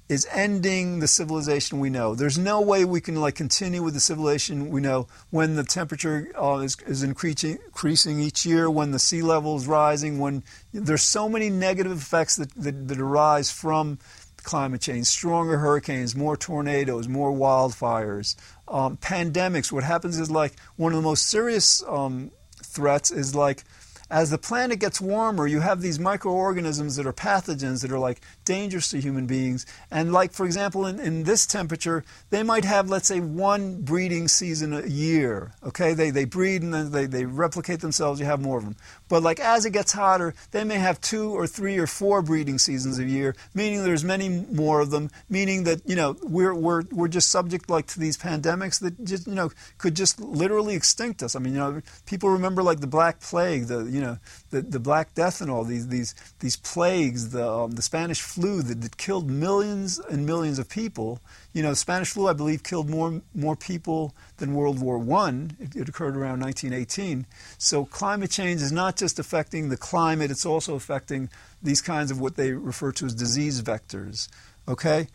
is 0.08 0.26
ending 0.32 1.00
the 1.00 1.06
civilization 1.06 1.80
we 1.80 1.90
know. 1.90 2.14
There's 2.14 2.38
no 2.38 2.60
way 2.60 2.84
we 2.84 3.00
can 3.00 3.16
like 3.16 3.34
continue 3.34 3.82
with 3.82 3.94
the 3.94 4.00
civilization 4.00 4.70
we 4.70 4.80
know 4.80 5.06
when 5.30 5.56
the 5.56 5.64
temperature 5.64 6.32
uh, 6.40 6.58
is, 6.58 6.76
is 6.86 7.02
increasing, 7.02 7.58
increasing 7.66 8.18
each 8.20 8.46
year, 8.46 8.70
when 8.70 8.90
the 8.90 8.98
sea 8.98 9.22
level 9.22 9.56
is 9.56 9.66
rising, 9.66 10.18
when 10.18 10.42
there's 10.72 11.02
so 11.02 11.28
many 11.28 11.50
negative 11.50 11.92
effects 11.92 12.36
that, 12.36 12.54
that, 12.54 12.88
that 12.88 12.98
arise 12.98 13.50
from 13.50 13.98
climate 14.42 14.80
change, 14.80 15.06
stronger 15.06 15.58
hurricanes, 15.58 16.16
more 16.16 16.36
tornadoes, 16.36 17.06
more 17.06 17.30
wildfires, 17.30 18.34
um, 18.66 18.96
pandemics. 18.96 19.70
What 19.70 19.84
happens 19.84 20.18
is 20.18 20.30
like 20.30 20.54
one 20.76 20.92
of 20.92 20.96
the 20.96 21.02
most 21.02 21.26
serious 21.28 21.82
um, 21.86 22.30
threats 22.62 23.10
is 23.10 23.34
like 23.34 23.64
as 24.10 24.30
the 24.30 24.38
planet 24.38 24.80
gets 24.80 25.00
warmer, 25.00 25.46
you 25.46 25.60
have 25.60 25.82
these 25.82 25.98
microorganisms 25.98 26.96
that 26.96 27.06
are 27.06 27.12
pathogens 27.12 27.82
that 27.82 27.92
are 27.92 27.98
like 27.98 28.20
dangerous 28.44 28.88
to 28.90 29.00
human 29.00 29.26
beings. 29.26 29.66
And, 29.90 30.12
like, 30.12 30.32
for 30.32 30.46
example, 30.46 30.86
in, 30.86 30.98
in 30.98 31.24
this 31.24 31.46
temperature, 31.46 32.04
they 32.30 32.42
might 32.42 32.64
have, 32.64 32.88
let's 32.88 33.08
say, 33.08 33.20
one 33.20 33.82
breeding 33.82 34.28
season 34.28 34.72
a 34.72 34.86
year. 34.86 35.52
Okay? 35.62 35.92
They, 35.92 36.10
they 36.10 36.24
breed 36.24 36.62
and 36.62 36.72
then 36.72 36.90
they, 36.90 37.06
they 37.06 37.24
replicate 37.24 37.80
themselves, 37.80 38.20
you 38.20 38.26
have 38.26 38.40
more 38.40 38.58
of 38.58 38.64
them. 38.64 38.76
But, 39.08 39.22
like, 39.22 39.40
as 39.40 39.66
it 39.66 39.72
gets 39.72 39.92
hotter, 39.92 40.34
they 40.50 40.64
may 40.64 40.76
have 40.76 41.00
two 41.00 41.30
or 41.30 41.46
three 41.46 41.78
or 41.78 41.86
four 41.86 42.22
breeding 42.22 42.58
seasons 42.58 42.98
a 42.98 43.04
year, 43.04 43.34
meaning 43.54 43.84
there's 43.84 44.04
many 44.04 44.28
more 44.28 44.80
of 44.80 44.90
them, 44.90 45.10
meaning 45.28 45.64
that, 45.64 45.86
you 45.86 45.96
know, 45.96 46.16
we're, 46.22 46.54
we're, 46.54 46.82
we're 46.90 47.08
just 47.08 47.30
subject, 47.30 47.68
like, 47.68 47.86
to 47.88 48.00
these 48.00 48.16
pandemics 48.16 48.80
that 48.80 49.04
just, 49.04 49.26
you 49.26 49.34
know, 49.34 49.50
could 49.76 49.94
just 49.94 50.20
literally 50.20 50.74
extinct 50.74 51.22
us. 51.22 51.36
I 51.36 51.40
mean, 51.40 51.52
you 51.52 51.58
know, 51.58 51.82
people 52.06 52.30
remember, 52.30 52.62
like, 52.62 52.80
the 52.80 52.86
Black 52.86 53.20
Plague, 53.20 53.66
the, 53.66 53.84
you 53.84 53.97
know, 54.00 54.18
the, 54.50 54.62
the 54.62 54.78
Black 54.78 55.14
Death 55.14 55.40
and 55.40 55.50
all 55.50 55.64
these 55.64 55.88
these 55.88 56.14
these 56.40 56.56
plagues, 56.56 57.30
the 57.30 57.48
um, 57.48 57.72
the 57.72 57.82
Spanish 57.82 58.20
flu 58.20 58.62
that, 58.62 58.80
that 58.80 58.96
killed 58.96 59.30
millions 59.30 59.98
and 59.98 60.26
millions 60.26 60.58
of 60.58 60.68
people. 60.68 61.20
You 61.52 61.62
know, 61.62 61.70
the 61.70 61.76
Spanish 61.76 62.10
flu, 62.10 62.28
I 62.28 62.32
believe, 62.32 62.62
killed 62.62 62.88
more 62.88 63.22
more 63.34 63.56
people 63.56 64.14
than 64.38 64.54
World 64.54 64.80
War 64.80 64.98
One. 64.98 65.56
It, 65.60 65.76
it 65.76 65.88
occurred 65.88 66.16
around 66.16 66.40
1918. 66.40 67.26
So 67.58 67.84
climate 67.84 68.30
change 68.30 68.62
is 68.62 68.72
not 68.72 68.96
just 68.96 69.18
affecting 69.18 69.68
the 69.68 69.76
climate; 69.76 70.30
it's 70.30 70.46
also 70.46 70.74
affecting 70.74 71.30
these 71.62 71.82
kinds 71.82 72.10
of 72.10 72.20
what 72.20 72.36
they 72.36 72.52
refer 72.52 72.92
to 72.92 73.06
as 73.06 73.14
disease 73.14 73.62
vectors. 73.62 74.28
Okay. 74.66 75.08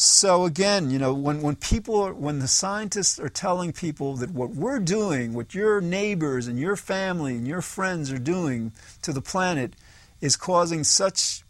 So 0.00 0.44
again, 0.44 0.90
you 0.90 0.98
know, 1.00 1.12
when, 1.12 1.42
when 1.42 1.56
people, 1.56 2.00
are, 2.02 2.14
when 2.14 2.38
the 2.38 2.46
scientists 2.46 3.18
are 3.18 3.28
telling 3.28 3.72
people 3.72 4.14
that 4.18 4.30
what 4.30 4.50
we're 4.50 4.78
doing, 4.78 5.32
what 5.32 5.56
your 5.56 5.80
neighbors 5.80 6.46
and 6.46 6.56
your 6.56 6.76
family 6.76 7.34
and 7.34 7.48
your 7.48 7.62
friends 7.62 8.12
are 8.12 8.18
doing 8.20 8.70
to 9.02 9.12
the 9.12 9.20
planet 9.20 9.74
is 10.20 10.36
causing 10.36 10.84
such 10.84 11.42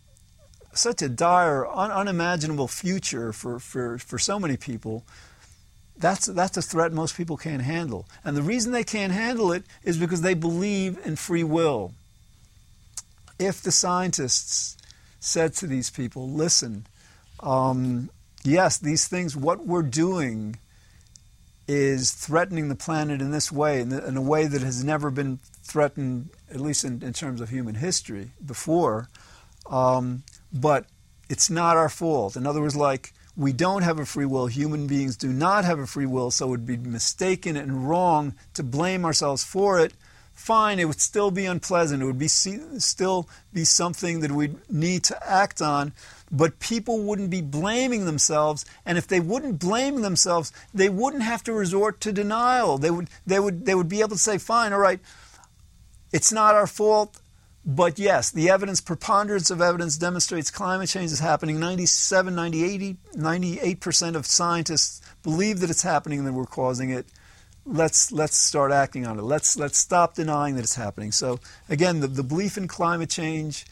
such 0.72 1.02
a 1.02 1.10
dire, 1.10 1.66
un- 1.66 1.90
unimaginable 1.90 2.68
future 2.68 3.34
for, 3.34 3.58
for, 3.58 3.98
for 3.98 4.18
so 4.18 4.38
many 4.40 4.56
people, 4.56 5.04
that's, 5.98 6.24
that's 6.24 6.56
a 6.56 6.62
threat 6.62 6.90
most 6.90 7.18
people 7.18 7.36
can't 7.36 7.60
handle. 7.60 8.06
And 8.24 8.34
the 8.34 8.42
reason 8.42 8.72
they 8.72 8.84
can't 8.84 9.12
handle 9.12 9.52
it 9.52 9.64
is 9.84 9.98
because 9.98 10.22
they 10.22 10.32
believe 10.32 10.98
in 11.04 11.16
free 11.16 11.44
will. 11.44 11.92
If 13.38 13.60
the 13.60 13.72
scientists 13.72 14.78
said 15.20 15.52
to 15.54 15.66
these 15.66 15.90
people, 15.90 16.30
listen, 16.30 16.86
um, 17.40 18.08
yes, 18.48 18.78
these 18.78 19.06
things, 19.06 19.36
what 19.36 19.66
we're 19.66 19.82
doing 19.82 20.58
is 21.68 22.12
threatening 22.12 22.68
the 22.68 22.74
planet 22.74 23.20
in 23.20 23.30
this 23.30 23.52
way, 23.52 23.80
in, 23.80 23.90
the, 23.90 24.06
in 24.06 24.16
a 24.16 24.22
way 24.22 24.46
that 24.46 24.62
has 24.62 24.82
never 24.82 25.10
been 25.10 25.38
threatened, 25.62 26.30
at 26.50 26.60
least 26.60 26.84
in, 26.84 27.02
in 27.02 27.12
terms 27.12 27.40
of 27.40 27.50
human 27.50 27.74
history, 27.74 28.30
before. 28.44 29.08
Um, 29.70 30.22
but 30.52 30.86
it's 31.28 31.50
not 31.50 31.76
our 31.76 31.90
fault. 31.90 32.36
In 32.36 32.46
other 32.46 32.62
words, 32.62 32.74
like, 32.74 33.12
we 33.36 33.52
don't 33.52 33.82
have 33.82 33.98
a 33.98 34.06
free 34.06 34.24
will. 34.24 34.46
Human 34.46 34.86
beings 34.86 35.16
do 35.16 35.28
not 35.28 35.64
have 35.64 35.78
a 35.78 35.86
free 35.86 36.06
will, 36.06 36.30
so 36.30 36.46
it 36.46 36.50
would 36.50 36.66
be 36.66 36.76
mistaken 36.76 37.56
and 37.56 37.88
wrong 37.88 38.34
to 38.54 38.62
blame 38.62 39.04
ourselves 39.04 39.44
for 39.44 39.78
it. 39.78 39.92
Fine, 40.38 40.78
it 40.78 40.84
would 40.84 41.00
still 41.00 41.32
be 41.32 41.46
unpleasant. 41.46 42.00
It 42.00 42.06
would 42.06 42.18
be 42.18 42.28
still 42.28 43.28
be 43.52 43.64
something 43.64 44.20
that 44.20 44.30
we'd 44.30 44.56
need 44.70 45.02
to 45.04 45.28
act 45.28 45.60
on, 45.60 45.92
but 46.30 46.60
people 46.60 47.02
wouldn't 47.02 47.28
be 47.28 47.42
blaming 47.42 48.06
themselves. 48.06 48.64
And 48.86 48.96
if 48.96 49.08
they 49.08 49.18
wouldn't 49.18 49.58
blame 49.58 50.00
themselves 50.00 50.52
they 50.72 50.88
wouldn't 50.88 51.24
have 51.24 51.42
to 51.42 51.52
resort 51.52 52.00
to 52.02 52.12
denial. 52.12 52.78
They 52.78 52.90
would 52.90 53.10
they 53.26 53.40
would 53.40 53.66
they 53.66 53.74
would 53.74 53.88
be 53.88 53.98
able 53.98 54.10
to 54.10 54.16
say 54.16 54.38
fine 54.38 54.72
all 54.72 54.78
right 54.78 55.00
it's 56.12 56.32
not 56.32 56.54
our 56.54 56.68
fault. 56.68 57.20
But 57.66 57.98
yes 57.98 58.30
the 58.30 58.48
evidence 58.48 58.80
preponderance 58.80 59.50
of 59.50 59.60
evidence 59.60 59.98
demonstrates 59.98 60.52
climate 60.52 60.88
change 60.88 61.10
is 61.10 61.18
happening. 61.18 61.58
97 61.58 62.34
98 62.34 62.96
98% 63.12 64.14
of 64.14 64.24
scientists 64.24 65.02
believe 65.24 65.58
that 65.60 65.68
it's 65.68 65.82
happening 65.82 66.20
and 66.20 66.28
that 66.28 66.32
we're 66.32 66.46
causing 66.46 66.90
it 66.90 67.06
let's 67.68 68.10
let's 68.10 68.36
start 68.36 68.72
acting 68.72 69.06
on 69.06 69.18
it 69.18 69.22
let's 69.22 69.58
let's 69.58 69.76
stop 69.76 70.14
denying 70.14 70.54
that 70.54 70.62
it's 70.62 70.74
happening 70.74 71.12
so 71.12 71.38
again 71.68 72.00
the, 72.00 72.06
the 72.06 72.22
belief 72.22 72.56
in 72.56 72.66
climate 72.66 73.10
change 73.10 73.66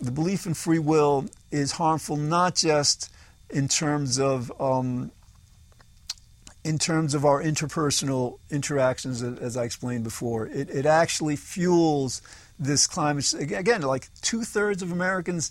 the 0.00 0.10
belief 0.10 0.46
in 0.46 0.54
free 0.54 0.78
will 0.78 1.26
is 1.50 1.72
harmful 1.72 2.16
not 2.16 2.54
just 2.54 3.12
in 3.50 3.68
terms 3.68 4.18
of 4.18 4.50
um, 4.60 5.10
in 6.64 6.78
terms 6.78 7.14
of 7.14 7.24
our 7.24 7.42
interpersonal 7.42 8.38
interactions, 8.50 9.22
as 9.22 9.56
I 9.56 9.64
explained 9.64 10.04
before. 10.04 10.46
It, 10.46 10.68
it 10.68 10.86
actually 10.86 11.36
fuels 11.36 12.20
this 12.58 12.86
climate. 12.86 13.32
Again, 13.32 13.82
like 13.82 14.08
two 14.20 14.44
thirds 14.44 14.82
of 14.82 14.92
Americans 14.92 15.50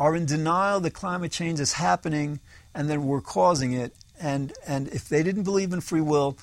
are 0.00 0.16
in 0.16 0.24
denial 0.26 0.80
that 0.80 0.92
climate 0.92 1.30
change 1.30 1.60
is 1.60 1.74
happening 1.74 2.40
and 2.74 2.88
that 2.88 3.00
we're 3.00 3.20
causing 3.20 3.72
it. 3.72 3.94
And 4.20 4.52
and 4.66 4.88
if 4.88 5.08
they 5.08 5.22
didn't 5.22 5.42
believe 5.42 5.72
in 5.72 5.80
free 5.80 6.00
will, 6.00 6.38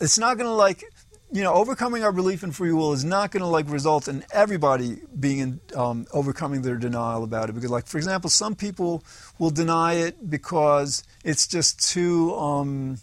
it's 0.00 0.18
not 0.18 0.36
going 0.36 0.48
to 0.48 0.54
like 0.54 0.84
you 1.30 1.42
know, 1.42 1.52
overcoming 1.52 2.02
our 2.04 2.12
belief 2.12 2.42
in 2.42 2.52
free 2.52 2.72
will 2.72 2.92
is 2.92 3.04
not 3.04 3.30
going 3.30 3.42
to 3.42 3.46
like 3.46 3.68
result 3.68 4.08
in 4.08 4.24
everybody 4.32 4.98
being 5.18 5.38
in, 5.38 5.60
um, 5.76 6.06
overcoming 6.12 6.62
their 6.62 6.76
denial 6.76 7.22
about 7.22 7.50
it. 7.50 7.54
Because, 7.54 7.70
like 7.70 7.86
for 7.86 7.98
example, 7.98 8.30
some 8.30 8.54
people 8.54 9.04
will 9.38 9.50
deny 9.50 9.94
it 9.94 10.30
because 10.30 11.04
it's 11.24 11.46
just 11.46 11.90
too 11.90 12.34
um, 12.34 12.98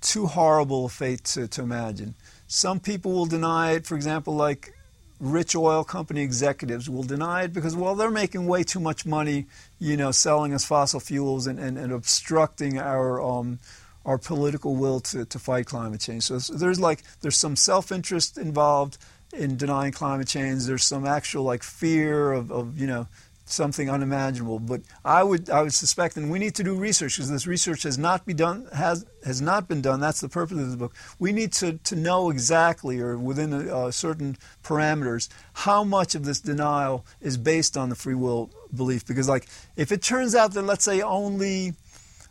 too 0.00 0.26
horrible 0.26 0.86
a 0.86 0.88
fate 0.88 1.24
to, 1.24 1.46
to 1.48 1.62
imagine. 1.62 2.14
Some 2.48 2.80
people 2.80 3.12
will 3.12 3.26
deny 3.26 3.72
it, 3.72 3.86
for 3.86 3.94
example, 3.94 4.34
like 4.34 4.72
rich 5.20 5.54
oil 5.54 5.84
company 5.84 6.22
executives 6.22 6.90
will 6.90 7.02
deny 7.02 7.44
it 7.44 7.52
because, 7.52 7.74
well, 7.74 7.94
they're 7.94 8.10
making 8.10 8.46
way 8.46 8.62
too 8.64 8.80
much 8.80 9.06
money, 9.06 9.46
you 9.78 9.96
know, 9.96 10.10
selling 10.10 10.52
us 10.52 10.64
fossil 10.64 11.00
fuels 11.00 11.46
and, 11.46 11.58
and, 11.58 11.78
and 11.78 11.92
obstructing 11.92 12.78
our 12.78 13.20
um, 13.20 13.58
our 14.06 14.16
political 14.16 14.76
will 14.76 15.00
to, 15.00 15.26
to 15.26 15.38
fight 15.38 15.66
climate 15.66 16.00
change. 16.00 16.22
So 16.22 16.38
there's 16.38 16.80
like 16.80 17.02
there's 17.20 17.36
some 17.36 17.56
self-interest 17.56 18.38
involved 18.38 18.96
in 19.34 19.56
denying 19.56 19.92
climate 19.92 20.28
change. 20.28 20.64
There's 20.64 20.84
some 20.84 21.04
actual 21.04 21.42
like 21.42 21.62
fear 21.62 22.32
of, 22.32 22.50
of 22.50 22.78
you 22.78 22.86
know 22.86 23.08
something 23.48 23.88
unimaginable. 23.88 24.58
But 24.60 24.82
I 25.04 25.22
would 25.22 25.50
I 25.50 25.62
would 25.62 25.74
suspect, 25.74 26.16
and 26.16 26.30
we 26.30 26.38
need 26.38 26.54
to 26.54 26.64
do 26.64 26.76
research 26.76 27.16
because 27.16 27.30
this 27.30 27.46
research 27.46 27.82
has 27.82 27.98
not 27.98 28.26
been 28.26 28.36
done 28.36 28.68
has 28.72 29.04
has 29.24 29.40
not 29.40 29.68
been 29.68 29.82
done. 29.82 30.00
That's 30.00 30.20
the 30.20 30.28
purpose 30.28 30.58
of 30.58 30.70
the 30.70 30.76
book. 30.76 30.94
We 31.18 31.32
need 31.32 31.52
to 31.54 31.74
to 31.78 31.96
know 31.96 32.30
exactly 32.30 33.00
or 33.00 33.18
within 33.18 33.52
a, 33.52 33.90
certain 33.90 34.36
parameters 34.62 35.28
how 35.52 35.82
much 35.82 36.14
of 36.14 36.24
this 36.24 36.40
denial 36.40 37.04
is 37.20 37.36
based 37.36 37.76
on 37.76 37.88
the 37.88 37.96
free 37.96 38.14
will 38.14 38.50
belief. 38.74 39.04
Because 39.04 39.28
like 39.28 39.48
if 39.76 39.90
it 39.90 40.02
turns 40.02 40.34
out 40.36 40.52
that 40.52 40.62
let's 40.62 40.84
say 40.84 41.00
only 41.00 41.74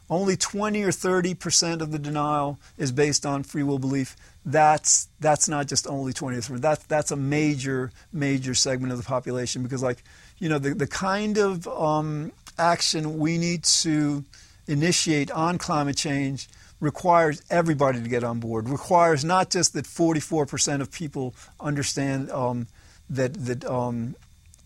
only 0.09 0.35
20 0.35 0.83
or 0.83 0.91
30 0.91 1.33
percent 1.33 1.81
of 1.81 1.91
the 1.91 1.99
denial 1.99 2.59
is 2.77 2.91
based 2.91 3.25
on 3.25 3.43
free 3.43 3.63
will 3.63 3.79
belief 3.79 4.15
that's 4.45 5.07
that's 5.19 5.49
not 5.49 5.67
just 5.67 5.87
only 5.87 6.13
20 6.13 6.37
or 6.37 6.41
30 6.41 6.59
that's 6.59 6.83
that's 6.85 7.11
a 7.11 7.15
major 7.15 7.91
major 8.13 8.53
segment 8.53 8.91
of 8.91 8.99
the 8.99 9.03
population 9.03 9.63
because 9.63 9.81
like 9.81 10.03
you 10.39 10.49
know, 10.49 10.59
the, 10.59 10.73
the 10.73 10.87
kind 10.87 11.37
of 11.37 11.67
um, 11.67 12.31
action 12.57 13.19
we 13.19 13.37
need 13.37 13.63
to 13.63 14.23
initiate 14.67 15.31
on 15.31 15.57
climate 15.57 15.95
change 15.95 16.49
requires 16.79 17.41
everybody 17.49 18.01
to 18.01 18.09
get 18.09 18.23
on 18.23 18.39
board. 18.39 18.67
Requires 18.67 19.23
not 19.23 19.49
just 19.49 19.73
that 19.73 19.85
44% 19.85 20.81
of 20.81 20.91
people 20.91 21.33
understand 21.59 22.29
um, 22.31 22.67
that 23.09 23.33
that 23.45 23.65
um, 23.65 24.15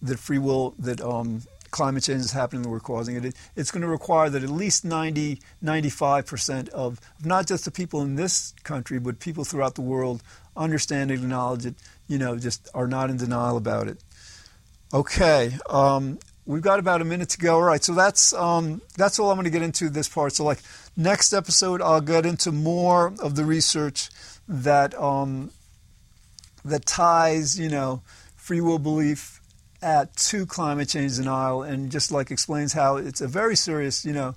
that 0.02 0.18
free 0.18 0.40
will 0.40 0.74
that 0.80 1.02
um, 1.02 1.44
climate 1.72 2.04
change 2.04 2.22
is 2.22 2.32
happening 2.32 2.64
and 2.64 2.72
we're 2.72 2.80
causing 2.80 3.16
it. 3.16 3.26
it. 3.26 3.36
It's 3.56 3.72
going 3.72 3.82
to 3.82 3.88
require 3.88 4.30
that 4.30 4.44
at 4.44 4.50
least 4.50 4.86
90, 4.86 5.42
95% 5.64 6.70
of 6.70 7.00
not 7.24 7.48
just 7.48 7.66
the 7.66 7.72
people 7.72 8.02
in 8.02 8.16
this 8.16 8.54
country, 8.64 9.00
but 9.00 9.20
people 9.20 9.44
throughout 9.44 9.76
the 9.76 9.82
world 9.82 10.24
understand 10.56 11.12
and 11.12 11.22
acknowledge 11.22 11.66
it. 11.66 11.76
You 12.08 12.18
know, 12.18 12.38
just 12.38 12.68
are 12.74 12.88
not 12.88 13.10
in 13.10 13.18
denial 13.18 13.58
about 13.58 13.88
it. 13.88 13.98
Okay. 14.94 15.52
Um, 15.70 16.20
we've 16.46 16.64
got 16.64 16.80
about 16.80 17.02
a 17.02 17.06
minute 17.06 17.30
to 17.30 17.38
go. 17.38 17.56
All 17.56 17.62
right. 17.62 17.84
So 17.84 17.94
that's 17.94 18.34
um, 18.34 18.82
that's 18.98 19.20
all 19.20 19.30
I'm 19.30 19.38
going 19.38 19.46
to 19.46 19.52
get 19.52 19.62
into 19.62 19.90
this 19.90 20.10
part. 20.10 20.34
So 20.34 20.44
like 20.44 20.60
next 20.98 21.34
episode, 21.34 21.82
I'll 21.82 22.02
get 22.02 22.26
into 22.26 22.52
more 22.52 23.14
of 23.22 23.36
the 23.36 23.46
research 23.46 24.10
that 24.48 25.00
um, 25.00 25.52
that 26.66 26.86
ties 26.86 27.60
you 27.60 27.70
know 27.70 28.02
free 28.36 28.62
will 28.62 28.80
belief 28.80 29.40
at 29.82 30.16
to 30.16 30.46
climate 30.46 30.90
change 30.90 31.18
denial, 31.18 31.64
and 31.64 31.92
just 31.92 32.12
like 32.12 32.32
explains 32.32 32.74
how 32.74 32.98
it's 32.98 33.22
a 33.22 33.28
very 33.28 33.56
serious 33.56 34.06
you 34.06 34.14
know 34.14 34.36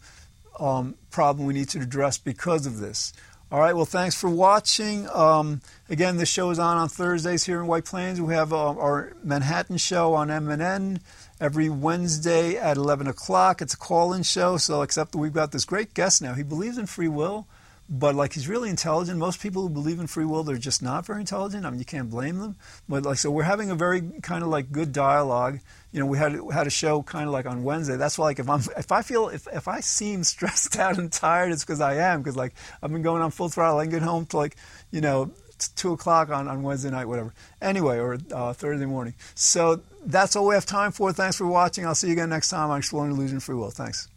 um, 0.58 0.94
problem 1.10 1.46
we 1.46 1.54
need 1.54 1.68
to 1.70 1.80
address 1.80 2.18
because 2.18 2.66
of 2.66 2.78
this. 2.78 3.12
All 3.52 3.60
right. 3.60 3.76
Well, 3.76 3.84
thanks 3.84 4.14
for 4.14 4.30
watching. 4.30 5.06
Um, 5.10 5.60
again, 5.90 6.16
this 6.16 6.30
show 6.30 6.48
is 6.48 6.58
on 6.58 6.78
on 6.78 6.88
Thursdays 6.88 7.44
here 7.44 7.60
in 7.60 7.66
White 7.66 7.84
Plains. 7.84 8.18
We 8.18 8.32
have 8.32 8.50
uh, 8.50 8.70
our 8.70 9.14
Manhattan 9.22 9.76
show 9.76 10.14
on 10.14 10.28
MNN 10.28 11.00
every 11.38 11.68
Wednesday 11.68 12.56
at 12.56 12.78
11 12.78 13.08
o'clock. 13.08 13.60
It's 13.60 13.74
a 13.74 13.76
call-in 13.76 14.22
show. 14.22 14.56
So, 14.56 14.80
except 14.80 15.12
that 15.12 15.18
we've 15.18 15.34
got 15.34 15.52
this 15.52 15.66
great 15.66 15.92
guest 15.92 16.22
now. 16.22 16.32
He 16.32 16.42
believes 16.42 16.78
in 16.78 16.86
free 16.86 17.08
will, 17.08 17.46
but 17.92 18.16
like 18.16 18.32
he's 18.32 18.48
really 18.48 18.70
intelligent. 18.70 19.18
Most 19.18 19.40
people 19.40 19.62
who 19.62 19.68
believe 19.68 20.00
in 20.00 20.08
free 20.08 20.24
will, 20.24 20.42
they're 20.42 20.56
just 20.56 20.82
not 20.82 21.06
very 21.06 21.20
intelligent. 21.20 21.64
I 21.64 21.70
mean, 21.70 21.78
you 21.78 21.84
can't 21.84 22.10
blame 22.10 22.38
them. 22.38 22.56
But 22.88 23.04
like, 23.04 23.18
so 23.18 23.30
we're 23.30 23.44
having 23.44 23.70
a 23.70 23.76
very 23.76 24.02
kind 24.22 24.42
of 24.42 24.48
like 24.48 24.72
good 24.72 24.92
dialogue 24.92 25.60
you 25.92 26.00
know, 26.00 26.06
we 26.06 26.16
had 26.16 26.38
had 26.50 26.66
a 26.66 26.70
show 26.70 27.02
kind 27.02 27.26
of 27.26 27.32
like 27.32 27.44
on 27.44 27.64
Wednesday. 27.64 27.96
That's 27.96 28.16
why, 28.16 28.26
like, 28.26 28.38
if 28.38 28.48
I'm 28.48 28.60
if 28.78 28.90
I 28.90 29.02
feel 29.02 29.28
if 29.28 29.46
if 29.52 29.68
I 29.68 29.80
seem 29.80 30.24
stressed 30.34 30.78
out 30.78 30.98
and 30.98 31.12
tired, 31.12 31.52
it's 31.52 31.64
because 31.64 31.80
I 31.80 31.96
am. 31.96 32.22
Because 32.22 32.36
like 32.36 32.54
I've 32.82 32.90
been 32.90 33.02
going 33.02 33.22
on 33.22 33.30
full 33.30 33.50
throttle. 33.50 33.78
I 33.78 33.84
can 33.84 33.92
get 33.92 34.02
home 34.02 34.26
to 34.26 34.36
like 34.38 34.56
you 34.90 35.02
know 35.02 35.30
two 35.76 35.92
o'clock 35.92 36.30
on, 36.30 36.48
on 36.48 36.62
Wednesday 36.62 36.90
night, 36.90 37.04
whatever. 37.04 37.34
Anyway, 37.60 37.98
or 37.98 38.18
uh, 38.32 38.52
Thursday 38.54 38.86
morning. 38.86 39.14
So 39.34 39.82
that's 40.04 40.34
all 40.34 40.46
we 40.46 40.54
have 40.54 40.66
time 40.66 40.92
for. 40.92 41.12
Thanks 41.12 41.36
for 41.36 41.46
watching. 41.46 41.86
I'll 41.86 41.94
see 41.94 42.08
you 42.08 42.14
again 42.14 42.30
next 42.30 42.48
time 42.48 42.70
on 42.70 42.78
Exploring 42.78 43.12
Illusion 43.12 43.38
Free 43.38 43.54
Will. 43.54 43.70
Thanks. 43.70 44.08